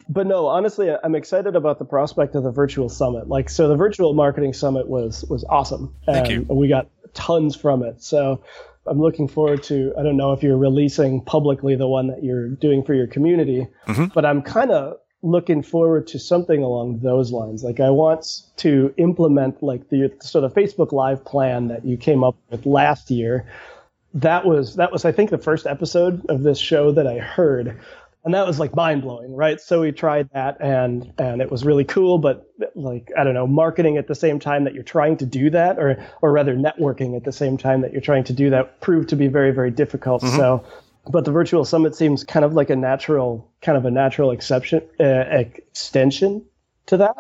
[0.10, 3.28] But no, honestly, I'm excited about the prospect of the virtual summit.
[3.28, 6.46] Like, so the virtual marketing summit was was awesome, Thank you.
[6.50, 8.02] we got tons from it.
[8.02, 8.42] So
[8.86, 9.94] I'm looking forward to.
[9.98, 13.68] I don't know if you're releasing publicly the one that you're doing for your community,
[13.88, 14.06] mm-hmm.
[14.14, 17.64] but I'm kind of looking forward to something along those lines.
[17.64, 18.26] Like I want
[18.58, 23.10] to implement like the sort of Facebook Live plan that you came up with last
[23.10, 23.46] year.
[24.14, 27.80] That was that was I think the first episode of this show that I heard
[28.28, 29.58] and that was like mind blowing, right?
[29.62, 32.18] So we tried that, and and it was really cool.
[32.18, 35.50] But like I don't know, marketing at the same time that you're trying to do
[35.52, 38.82] that, or or rather networking at the same time that you're trying to do that,
[38.82, 40.24] proved to be very very difficult.
[40.24, 40.36] Mm-hmm.
[40.36, 40.66] So,
[41.10, 44.82] but the virtual summit seems kind of like a natural kind of a natural exception
[45.00, 46.44] uh, extension
[46.88, 47.16] to that.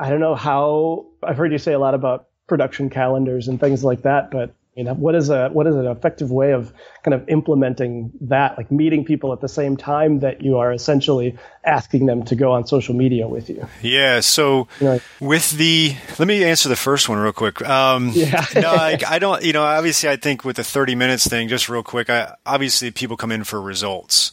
[0.00, 3.84] I don't know how I've heard you say a lot about production calendars and things
[3.84, 7.12] like that, but you know, what is a what is an effective way of kind
[7.12, 12.06] of implementing that, like meeting people at the same time that you are essentially asking
[12.06, 13.68] them to go on social media with you?
[13.82, 14.20] Yeah.
[14.20, 17.60] So you know, with the, let me answer the first one real quick.
[17.68, 18.46] Um, yeah.
[18.54, 19.44] no, I, I, don't.
[19.44, 22.90] You know, obviously, I think with the thirty minutes thing, just real quick, I, obviously
[22.90, 24.32] people come in for results,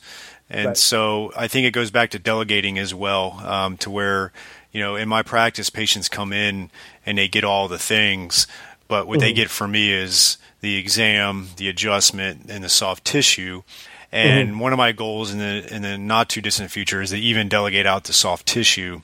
[0.49, 0.77] and right.
[0.77, 4.31] so I think it goes back to delegating as well, um, to where
[4.71, 6.69] you know, in my practice, patients come in
[7.05, 8.47] and they get all the things
[8.87, 9.21] but what mm-hmm.
[9.21, 13.63] they get from me is the exam, the adjustment, and the soft tissue.
[14.11, 14.59] And mm-hmm.
[14.59, 17.49] one of my goals in the in the not too distant future is to even
[17.49, 19.01] delegate out the soft tissue,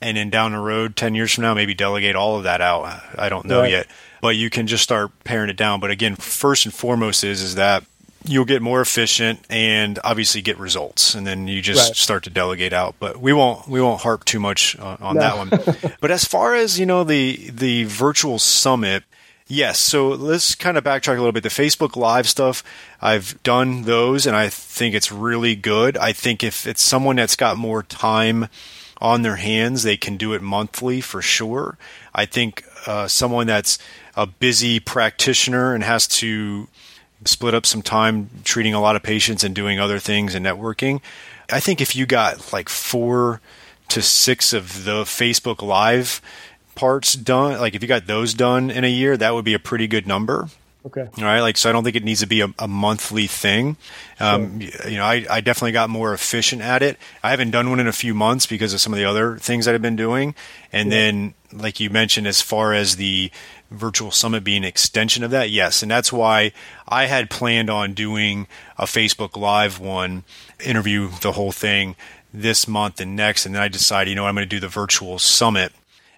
[0.00, 3.02] and then down the road, ten years from now, maybe delegate all of that out.
[3.18, 3.70] I don't know right.
[3.70, 3.86] yet,
[4.22, 5.80] but you can just start paring it down.
[5.80, 7.84] But again, first and foremost is is that
[8.24, 11.96] you'll get more efficient and obviously get results and then you just right.
[11.96, 15.20] start to delegate out but we won't we won't harp too much on, on no.
[15.20, 19.04] that one but as far as you know the the virtual summit
[19.52, 19.80] Yes.
[19.80, 21.42] So let's kind of backtrack a little bit.
[21.42, 22.62] The Facebook Live stuff,
[23.02, 25.96] I've done those and I think it's really good.
[25.96, 28.46] I think if it's someone that's got more time
[28.98, 31.78] on their hands, they can do it monthly for sure.
[32.14, 33.80] I think uh, someone that's
[34.14, 36.68] a busy practitioner and has to
[37.24, 41.00] split up some time treating a lot of patients and doing other things and networking.
[41.50, 43.40] I think if you got like four
[43.88, 46.22] to six of the Facebook Live
[46.74, 49.58] parts done, like if you got those done in a year, that would be a
[49.58, 50.48] pretty good number.
[50.86, 51.02] Okay.
[51.18, 51.40] All right.
[51.40, 53.76] Like, so I don't think it needs to be a, a monthly thing.
[54.18, 54.90] Um, sure.
[54.90, 56.96] You know, I, I definitely got more efficient at it.
[57.22, 59.66] I haven't done one in a few months because of some of the other things
[59.66, 60.34] that I've been doing.
[60.72, 60.98] And yeah.
[60.98, 63.30] then, like you mentioned, as far as the
[63.70, 65.82] virtual summit being an extension of that, yes.
[65.82, 66.52] And that's why
[66.88, 70.24] I had planned on doing a Facebook Live one,
[70.64, 71.96] interview the whole thing
[72.32, 73.46] this month and next.
[73.46, 75.72] And then I decided, you know, I'm going to do the virtual summit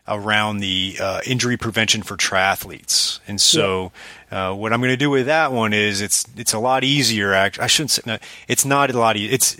[0.08, 3.20] around the uh, injury prevention for triathletes.
[3.28, 3.92] And so,
[4.30, 7.32] uh, what I'm going to do with that one is it's it's a lot easier.
[7.32, 9.16] Actually I shouldn't say no, it's not a lot.
[9.16, 9.56] E- it's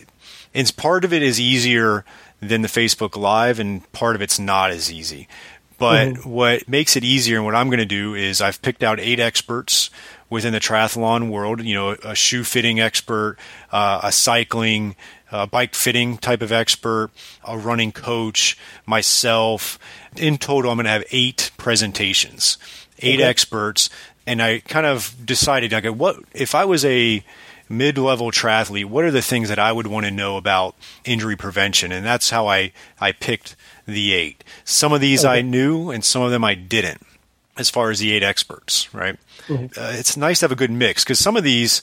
[0.52, 2.05] it's part of it is easier
[2.40, 5.28] than the Facebook Live, and part of it's not as easy.
[5.83, 6.31] But mm-hmm.
[6.31, 9.18] what makes it easier, and what I'm going to do is I've picked out eight
[9.18, 9.90] experts
[10.31, 11.61] within the triathlon world.
[11.61, 13.37] You know, a shoe fitting expert,
[13.73, 14.95] uh, a cycling
[15.33, 17.11] a bike fitting type of expert,
[17.45, 19.79] a running coach, myself.
[20.16, 22.59] In total, I'm going to have eight presentations,
[23.01, 23.29] eight okay.
[23.29, 23.90] experts,
[24.25, 27.25] and I kind of decided, okay, what if I was a
[27.68, 28.85] mid-level triathlete?
[28.85, 31.90] What are the things that I would want to know about injury prevention?
[31.90, 34.45] And that's how I I picked the eight.
[34.64, 35.38] Some of these okay.
[35.38, 37.07] I knew, and some of them I didn't.
[37.57, 39.18] As far as the eight experts, right?
[39.47, 39.79] Mm-hmm.
[39.79, 41.83] Uh, it's nice to have a good mix because some of these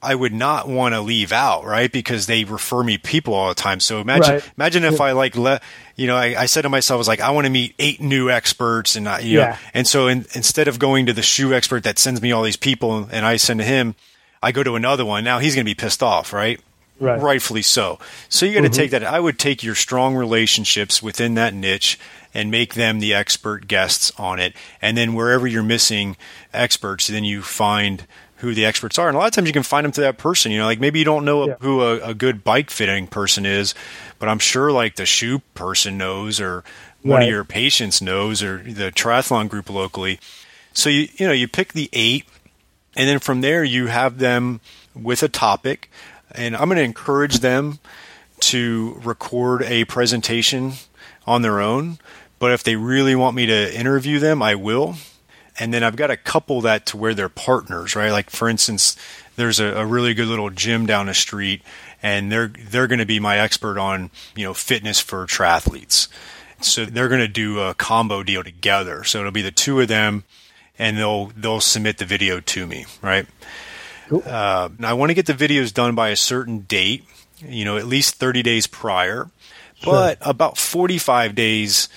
[0.00, 1.90] I would not want to leave out, right?
[1.90, 3.80] Because they refer me people all the time.
[3.80, 4.50] So imagine, right.
[4.56, 5.62] imagine if I like let,
[5.96, 8.00] you know, I, I, said to myself, I was like, I want to meet eight
[8.00, 9.50] new experts and I, you yeah.
[9.50, 12.44] know, and so in, instead of going to the shoe expert that sends me all
[12.44, 13.96] these people and I send to him,
[14.40, 15.24] I go to another one.
[15.24, 16.60] Now he's going to be pissed off, right?
[17.00, 17.20] Right.
[17.20, 17.98] Rightfully so.
[18.28, 18.76] So you got to mm-hmm.
[18.76, 19.04] take that.
[19.04, 21.98] I would take your strong relationships within that niche
[22.34, 24.52] and make them the expert guests on it.
[24.82, 26.16] And then wherever you're missing
[26.52, 28.06] experts, then you find
[28.38, 29.08] who the experts are.
[29.08, 30.52] And a lot of times you can find them to that person.
[30.52, 31.54] You know, like maybe you don't know yeah.
[31.60, 33.74] who a, a, good bike fitting person is,
[34.18, 36.62] but I'm sure like the shoe person knows, or
[37.02, 37.24] one right.
[37.24, 40.20] of your patients knows, or the triathlon group locally.
[40.72, 42.26] So you you know you pick the eight,
[42.94, 44.60] and then from there you have them
[44.94, 45.90] with a topic,
[46.38, 47.78] and I'm going to encourage them
[48.40, 50.74] to record a presentation
[51.26, 51.98] on their own.
[52.38, 54.94] But if they really want me to interview them, I will
[55.58, 58.10] and then I've got to couple that to where they're partners, right?
[58.10, 58.96] Like for instance,
[59.36, 61.62] there's a, a, really good little gym down the street,
[62.02, 66.08] and they're they're going to be my expert on you know fitness for triathletes.
[66.60, 69.04] So they're going to do a combo deal together.
[69.04, 70.24] So it'll be the two of them,
[70.78, 73.26] and they'll they'll submit the video to me, right?
[74.08, 74.22] Cool.
[74.24, 77.04] Uh, I want to get the videos done by a certain date,
[77.40, 79.30] you know, at least 30 days prior.
[79.76, 79.92] Sure.
[79.92, 81.88] But about 45 days,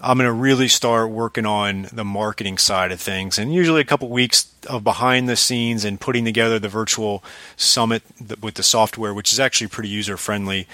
[0.00, 3.38] I'm going to really start working on the marketing side of things.
[3.38, 7.22] And usually a couple weeks of behind the scenes and putting together the virtual
[7.56, 8.02] summit
[8.40, 10.66] with the software, which is actually pretty user friendly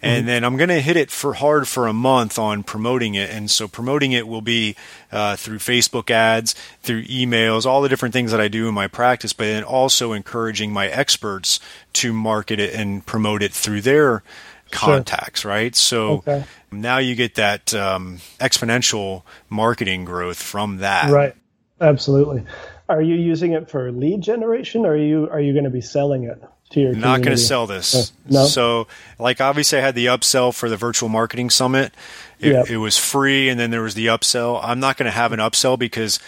[0.00, 0.26] and mm-hmm.
[0.26, 3.30] then I'm going to hit it for hard for a month on promoting it.
[3.30, 4.76] And so promoting it will be
[5.10, 8.86] uh, through Facebook ads, through emails, all the different things that I do in my
[8.86, 11.58] practice, but then also encouraging my experts
[11.94, 14.22] to market it and promote it through their
[14.70, 15.50] contacts, sure.
[15.50, 15.74] right?
[15.74, 16.44] So okay.
[16.70, 21.10] now you get that um, exponential marketing growth from that.
[21.10, 21.34] Right.
[21.80, 22.44] Absolutely.
[22.88, 25.80] Are you using it for lead generation or are you are you going to be
[25.80, 26.42] selling it?
[26.70, 27.94] To your not going to sell this.
[27.94, 28.46] Uh, no.
[28.46, 28.86] So,
[29.18, 31.92] like obviously, I had the upsell for the virtual marketing summit.
[32.40, 32.70] It, yep.
[32.70, 34.60] it was free, and then there was the upsell.
[34.62, 36.18] I'm not going to have an upsell because,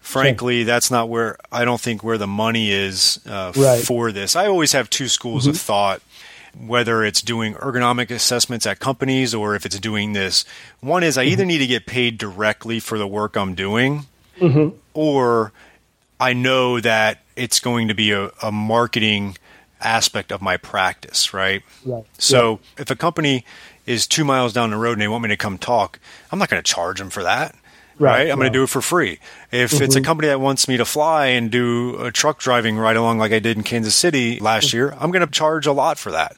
[0.00, 0.66] frankly, sure.
[0.66, 3.82] that's not where I don't think where the money is uh, right.
[3.82, 4.34] for this.
[4.36, 5.50] I always have two schools mm-hmm.
[5.50, 6.02] of thought.
[6.58, 10.44] Whether it's doing ergonomic assessments at companies or if it's doing this,
[10.80, 11.32] one is I mm-hmm.
[11.32, 14.76] either need to get paid directly for the work I'm doing, mm-hmm.
[14.92, 15.52] or
[16.18, 19.36] I know that it's going to be a, a marketing
[19.80, 21.62] aspect of my practice, right?
[21.84, 22.04] right.
[22.18, 23.44] So if a company
[23.86, 25.98] is two miles down the road and they want me to come talk,
[26.30, 27.54] I'm not going to charge them for that.
[27.98, 28.12] Right.
[28.12, 28.30] right?
[28.30, 29.18] I'm going to do it for free.
[29.52, 29.84] If mm-hmm.
[29.84, 30.06] it's a mm-hmm.
[30.06, 33.40] company that wants me to fly and do a truck driving right along like I
[33.40, 34.76] did in Kansas City last mm-hmm.
[34.76, 36.36] year, I'm going to charge a lot for that.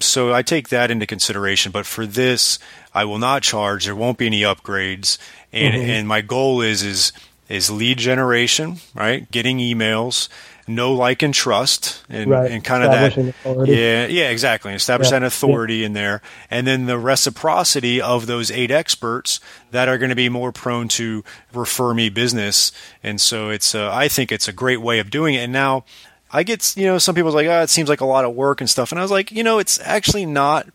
[0.00, 1.70] So I take that into consideration.
[1.70, 2.58] But for this,
[2.92, 3.84] I will not charge.
[3.84, 5.18] There won't be any upgrades.
[5.52, 5.90] And, mm-hmm.
[5.90, 7.12] and my goal is, is,
[7.48, 9.30] is lead generation, right?
[9.30, 10.28] Getting emails,
[10.66, 12.50] know, like, and trust, and, right.
[12.50, 13.16] and kind of that.
[13.16, 13.72] Authority.
[13.72, 14.72] Yeah, yeah, exactly.
[14.72, 15.20] Establish yeah.
[15.20, 15.86] that authority yeah.
[15.86, 19.40] in there, and then the reciprocity of those eight experts
[19.70, 22.72] that are going to be more prone to refer me business.
[23.02, 25.38] And so it's, uh, I think it's a great way of doing it.
[25.38, 25.84] And now.
[26.28, 28.60] I get, you know, some people's like, oh, it seems like a lot of work
[28.60, 28.90] and stuff.
[28.90, 30.66] And I was like, you know, it's actually not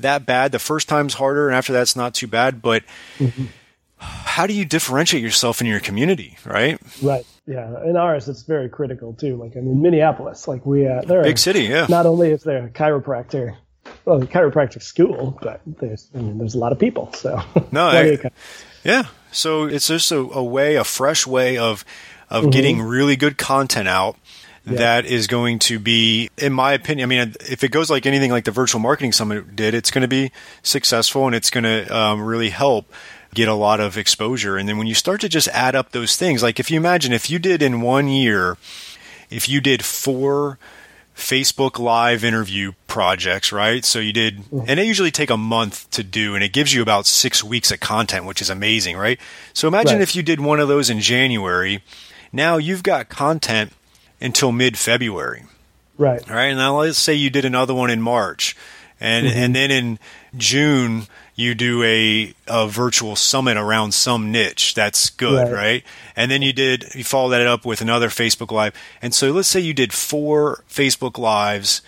[0.00, 0.50] that bad.
[0.50, 2.62] The first time's harder, and after that's not too bad.
[2.62, 2.84] But
[3.18, 3.44] mm-hmm.
[3.98, 6.80] how do you differentiate yourself in your community, right?
[7.02, 7.26] Right.
[7.46, 9.36] Yeah, in ours it's very critical too.
[9.36, 11.86] Like I mean, Minneapolis, like we uh, there a big city, yeah.
[11.88, 13.56] Not only is there a chiropractor,
[14.06, 17.12] well, a chiropractic school, but there's I mean, there's a lot of people.
[17.12, 17.42] So
[17.72, 18.18] no, I,
[18.82, 19.04] yeah.
[19.30, 21.84] So it's just a, a, way, a fresh way of
[22.30, 22.50] of mm-hmm.
[22.50, 24.16] getting really good content out.
[24.66, 24.78] Yeah.
[24.78, 28.30] That is going to be, in my opinion, I mean, if it goes like anything
[28.30, 30.32] like the virtual marketing summit did, it's going to be
[30.62, 32.90] successful and it's going to um, really help
[33.34, 34.56] get a lot of exposure.
[34.56, 37.12] And then when you start to just add up those things, like if you imagine
[37.12, 38.56] if you did in one year,
[39.30, 40.58] if you did four
[41.16, 43.84] Facebook Live interview projects, right?
[43.84, 44.64] So you did, mm-hmm.
[44.66, 47.70] and they usually take a month to do, and it gives you about six weeks
[47.70, 49.18] of content, which is amazing, right?
[49.52, 50.02] So imagine right.
[50.02, 51.82] if you did one of those in January.
[52.32, 53.72] Now you've got content
[54.20, 55.44] until mid February.
[55.96, 56.28] Right.
[56.28, 56.46] All right.
[56.46, 58.56] And now let's say you did another one in March.
[59.00, 59.38] And, mm-hmm.
[59.38, 59.98] and then in
[60.36, 64.74] June, you do a, a virtual summit around some niche.
[64.74, 65.52] That's good, right.
[65.52, 65.84] right.
[66.14, 68.74] And then you did, you follow that up with another Facebook Live.
[69.02, 71.82] And so let's say you did four Facebook Lives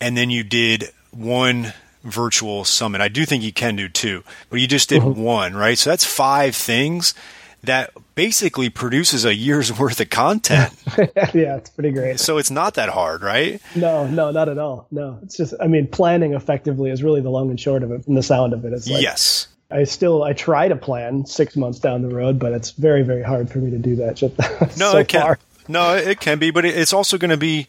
[0.00, 3.00] and then you did one virtual summit.
[3.00, 5.20] I do think you can do two, but you just did mm-hmm.
[5.20, 5.76] one, right?
[5.76, 7.14] So that's five things
[7.62, 10.72] that basically produces a year's worth of content.
[11.34, 12.20] yeah, it's pretty great.
[12.20, 13.60] So it's not that hard, right?
[13.74, 14.86] No, no, not at all.
[14.90, 18.06] No, it's just, I mean, planning effectively is really the long and short of it
[18.06, 18.72] and the sound of it.
[18.72, 19.48] It's like, yes.
[19.70, 23.22] I still, I try to plan six months down the road, but it's very, very
[23.22, 24.16] hard for me to do that.
[24.16, 24.38] Just
[24.78, 25.22] no, so it can.
[25.22, 25.38] Far.
[25.68, 27.66] No, it can be, but it's also going to be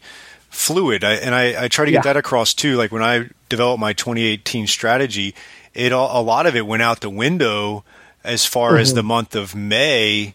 [0.48, 1.02] fluid.
[1.02, 2.12] I, and I, I, try to get yeah.
[2.12, 2.76] that across too.
[2.76, 5.34] Like when I developed my 2018 strategy,
[5.74, 7.84] it all, a lot of it went out the window
[8.28, 8.80] as far mm-hmm.
[8.80, 10.34] as the month of May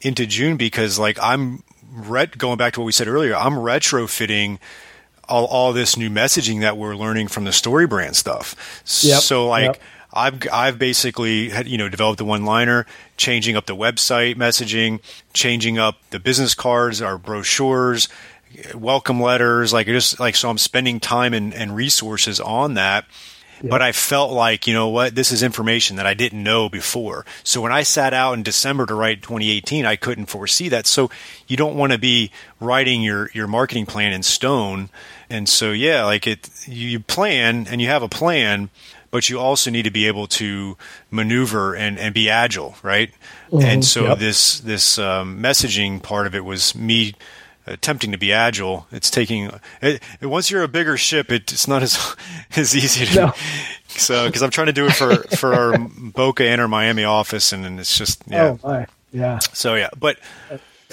[0.00, 1.62] into June because like I'm
[1.92, 4.58] ret- going back to what we said earlier, I'm retrofitting
[5.28, 8.82] all, all this new messaging that we're learning from the StoryBrand stuff.
[9.02, 9.20] Yep.
[9.20, 9.80] So like yep.
[10.12, 12.86] I've I've basically had, you know developed the one liner,
[13.16, 15.00] changing up the website messaging,
[15.32, 18.08] changing up the business cards, our brochures,
[18.74, 23.06] welcome letters, like just like so I'm spending time and, and resources on that
[23.62, 27.24] but I felt like, you know what, this is information that I didn't know before.
[27.44, 30.86] So when I sat out in December to write 2018, I couldn't foresee that.
[30.86, 31.10] So
[31.46, 34.90] you don't want to be writing your, your marketing plan in stone.
[35.30, 38.70] And so, yeah, like it, you plan and you have a plan,
[39.10, 40.76] but you also need to be able to
[41.10, 43.10] maneuver and, and be agile, right?
[43.50, 43.64] Mm-hmm.
[43.64, 44.18] And so yep.
[44.18, 47.14] this, this um, messaging part of it was me
[47.66, 48.86] attempting to be agile.
[48.90, 49.50] It's taking
[49.80, 52.16] it, once you're a bigger ship, it, it's not as
[52.56, 53.14] as easy to.
[53.14, 53.32] No.
[53.94, 57.52] So because I'm trying to do it for for our Boca and our Miami office,
[57.52, 59.38] and, and it's just yeah, oh, yeah.
[59.38, 60.18] So yeah, but.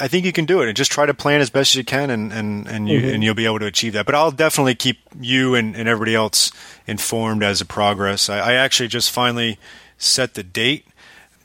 [0.02, 1.84] I think you can do it and just try to plan as best as you
[1.84, 3.16] can and, and, and you mm-hmm.
[3.16, 4.06] and you'll be able to achieve that.
[4.06, 6.54] But I'll definitely keep you and, and everybody else
[6.88, 8.30] informed as a progress.
[8.30, 9.60] I, I actually just finally
[9.98, 10.86] set the date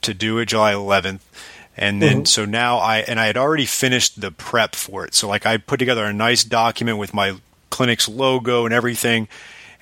[0.03, 1.21] to do it July 11th.
[1.77, 2.25] And then, mm-hmm.
[2.25, 5.15] so now I, and I had already finished the prep for it.
[5.15, 7.37] So, like, I put together a nice document with my
[7.71, 9.29] clinic's logo and everything.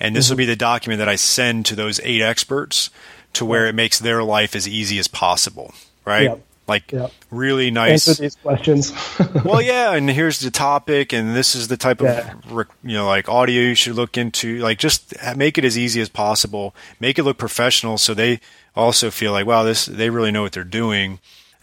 [0.00, 0.32] And this mm-hmm.
[0.32, 2.90] will be the document that I send to those eight experts
[3.34, 5.74] to where it makes their life as easy as possible.
[6.04, 6.30] Right.
[6.30, 6.42] Yep.
[6.66, 7.12] Like, yep.
[7.30, 8.08] really nice.
[8.08, 8.92] Answer these questions.
[9.44, 9.92] well, yeah.
[9.92, 11.12] And here's the topic.
[11.12, 12.34] And this is the type of, yeah.
[12.82, 14.58] you know, like audio you should look into.
[14.58, 16.74] Like, just make it as easy as possible.
[16.98, 18.40] Make it look professional so they
[18.74, 21.18] also feel like, wow, this, they really know what they're doing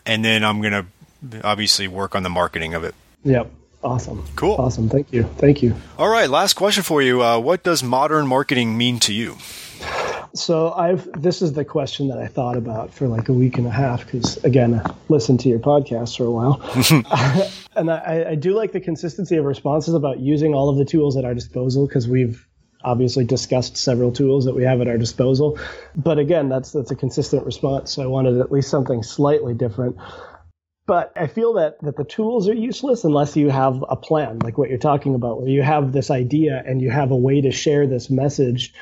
[0.09, 2.95] and then I'm going to obviously work on the marketing of it.
[3.23, 3.51] Yep.
[3.83, 4.25] Awesome.
[4.35, 4.55] Cool.
[4.55, 4.89] Awesome.
[4.89, 5.23] Thank you.
[5.23, 5.75] Thank you.
[5.97, 6.29] All right.
[6.29, 7.23] Last question for you.
[7.23, 9.37] Uh, what does modern marketing mean to you?
[10.33, 13.65] So I've this is the question that I thought about for like a week and
[13.65, 16.61] a half because again, I listened to your podcast for a while,
[17.75, 21.17] and I, I do like the consistency of responses about using all of the tools
[21.17, 22.47] at our disposal because we've
[22.83, 25.59] obviously discussed several tools that we have at our disposal.
[25.95, 27.91] But again, that's that's a consistent response.
[27.91, 29.97] So I wanted at least something slightly different.
[30.85, 34.57] But I feel that that the tools are useless unless you have a plan, like
[34.57, 37.51] what you're talking about, where you have this idea and you have a way to
[37.51, 38.73] share this message.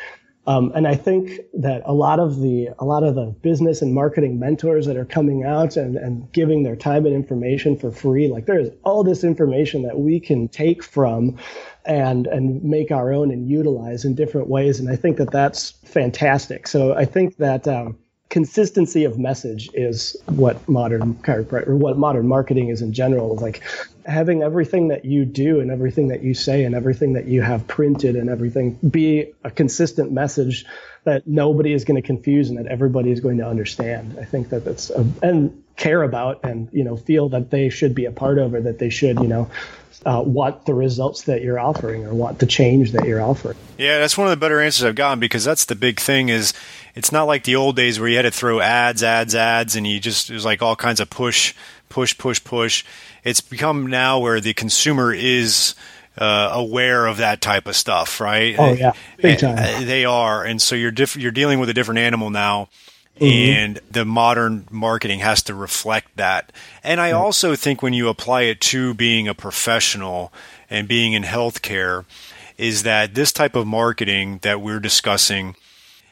[0.48, 3.94] Um, and I think that a lot of the a lot of the business and
[3.94, 8.30] marketing mentors that are coming out and, and giving their time and information for free,
[8.30, 11.38] like there is all this information that we can take from
[11.86, 14.80] and and make our own and utilize in different ways.
[14.80, 16.68] And I think that that's fantastic.
[16.68, 17.98] So I think that um,
[18.30, 23.36] consistency of message is what modern or what modern marketing is in general.
[23.36, 23.62] Like
[24.08, 27.68] having everything that you do and everything that you say and everything that you have
[27.68, 30.66] printed and everything be a consistent message
[31.04, 34.18] that nobody is going to confuse and that everybody is going to understand.
[34.20, 37.94] I think that that's a, and care about and you know feel that they should
[37.94, 39.48] be a part of or that they should you know
[40.06, 43.58] uh, want the results that you're offering or want the change that you're offering.
[43.78, 46.54] Yeah, that's one of the better answers I've gotten because that's the big thing is
[46.96, 49.86] it's not like the old days where you had to throw ads, ads, ads, and
[49.86, 51.54] you just it was like all kinds of push,
[51.90, 52.84] push, push, push.
[53.24, 55.76] It's become now where the consumer is
[56.18, 58.56] uh, aware of that type of stuff, right?
[58.58, 59.86] Oh yeah, big time.
[59.86, 62.70] They are, and so you're diff- you're dealing with a different animal now
[63.20, 63.52] Mm-hmm.
[63.52, 66.52] And the modern marketing has to reflect that.
[66.84, 67.20] And I mm-hmm.
[67.20, 70.32] also think when you apply it to being a professional
[70.70, 72.06] and being in healthcare,
[72.58, 75.56] is that this type of marketing that we're discussing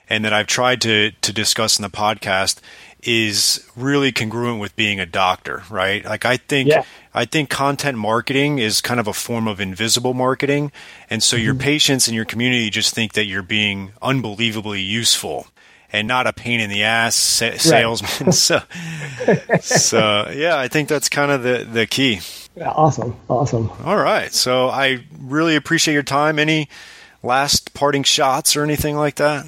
[0.09, 2.59] and that I've tried to, to discuss in the podcast
[3.06, 6.03] is really congruent with being a doctor, right?
[6.03, 6.84] Like I think yeah.
[7.14, 10.72] I think content marketing is kind of a form of invisible marketing.
[11.10, 11.45] And so mm-hmm.
[11.45, 15.47] your patients and your community just think that you're being unbelievably useful
[15.93, 18.28] and not a pain in the ass sa- salesman.
[18.28, 18.34] Right.
[18.34, 18.62] so,
[19.62, 22.22] so yeah, I think that's kind of the the key.
[22.56, 23.70] Yeah, awesome, awesome.
[23.84, 26.39] All right, so I really appreciate your time.
[26.39, 26.70] Any
[27.22, 29.45] last parting shots or anything like that?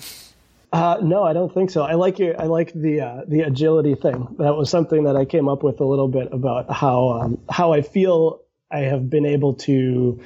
[0.73, 1.83] Uh, no, I don't think so.
[1.83, 4.27] I like your, I like the uh, the agility thing.
[4.37, 7.71] That was something that I came up with a little bit about how um, how
[7.71, 10.21] I feel I have been able to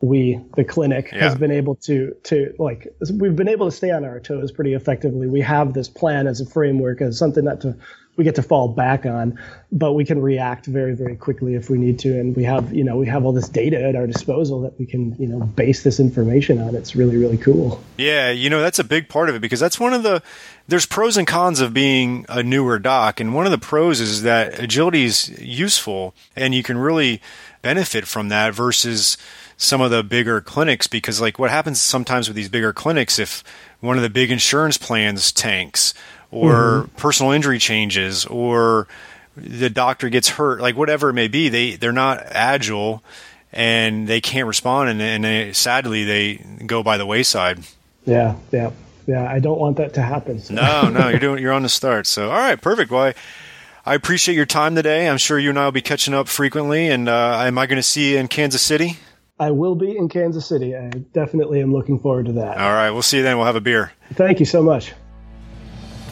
[0.00, 1.20] we the clinic yeah.
[1.20, 4.74] has been able to to like we've been able to stay on our toes pretty
[4.74, 7.74] effectively we have this plan as a framework as something that to
[8.16, 9.38] we get to fall back on
[9.72, 12.18] but we can react very very quickly if we need to.
[12.18, 14.86] And we have you know we have all this data at our disposal that we
[14.86, 16.74] can you know base this information on.
[16.74, 17.82] It's really really cool.
[17.96, 20.22] Yeah you know that's a big part of it because that's one of the
[20.68, 23.20] there's pros and cons of being a newer doc.
[23.20, 27.20] And one of the pros is that agility is useful and you can really
[27.62, 29.16] benefit from that versus
[29.56, 33.42] some of the bigger clinics because like what happens sometimes with these bigger clinics if
[33.80, 35.94] one of the big insurance plans tanks
[36.30, 36.96] or mm-hmm.
[36.96, 38.86] personal injury changes or
[39.36, 43.02] the doctor gets hurt like whatever it may be they they're not agile
[43.52, 47.58] and they can't respond and, and they, sadly they go by the wayside
[48.04, 48.70] yeah yeah
[49.06, 50.54] yeah i don't want that to happen so.
[50.54, 53.14] no no you're doing you're on the start so all right perfect well I,
[53.88, 55.08] I appreciate your time today.
[55.08, 56.88] I'm sure you and I will be catching up frequently.
[56.88, 58.98] And uh, am I going to see you in Kansas City?
[59.38, 60.74] I will be in Kansas City.
[60.74, 62.58] I definitely am looking forward to that.
[62.58, 62.90] All right.
[62.90, 63.36] We'll see you then.
[63.36, 63.92] We'll have a beer.
[64.14, 64.92] Thank you so much.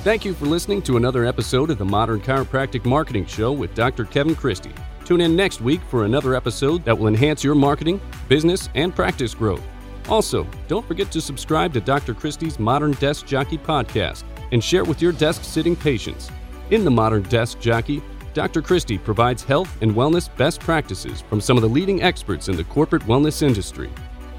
[0.04, 4.04] Thank you for listening to another episode of the Modern Chiropractic Marketing Show with Dr.
[4.04, 4.74] Kevin Christie.
[5.06, 7.98] Tune in next week for another episode that will enhance your marketing,
[8.28, 9.62] business, and practice growth.
[10.10, 12.12] Also, don't forget to subscribe to Dr.
[12.12, 16.30] Christie's Modern Desk Jockey podcast and share it with your desk sitting patients.
[16.70, 18.02] In the Modern Desk Jockey,
[18.34, 18.60] Dr.
[18.60, 22.64] Christie provides health and wellness best practices from some of the leading experts in the
[22.64, 23.88] corporate wellness industry.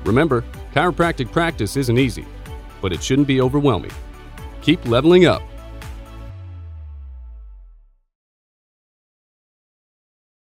[0.04, 0.44] Remember,
[0.76, 2.28] chiropractic practice isn't easy,
[2.84, 3.90] but it shouldn't be overwhelming.
[4.62, 5.42] Keep leveling up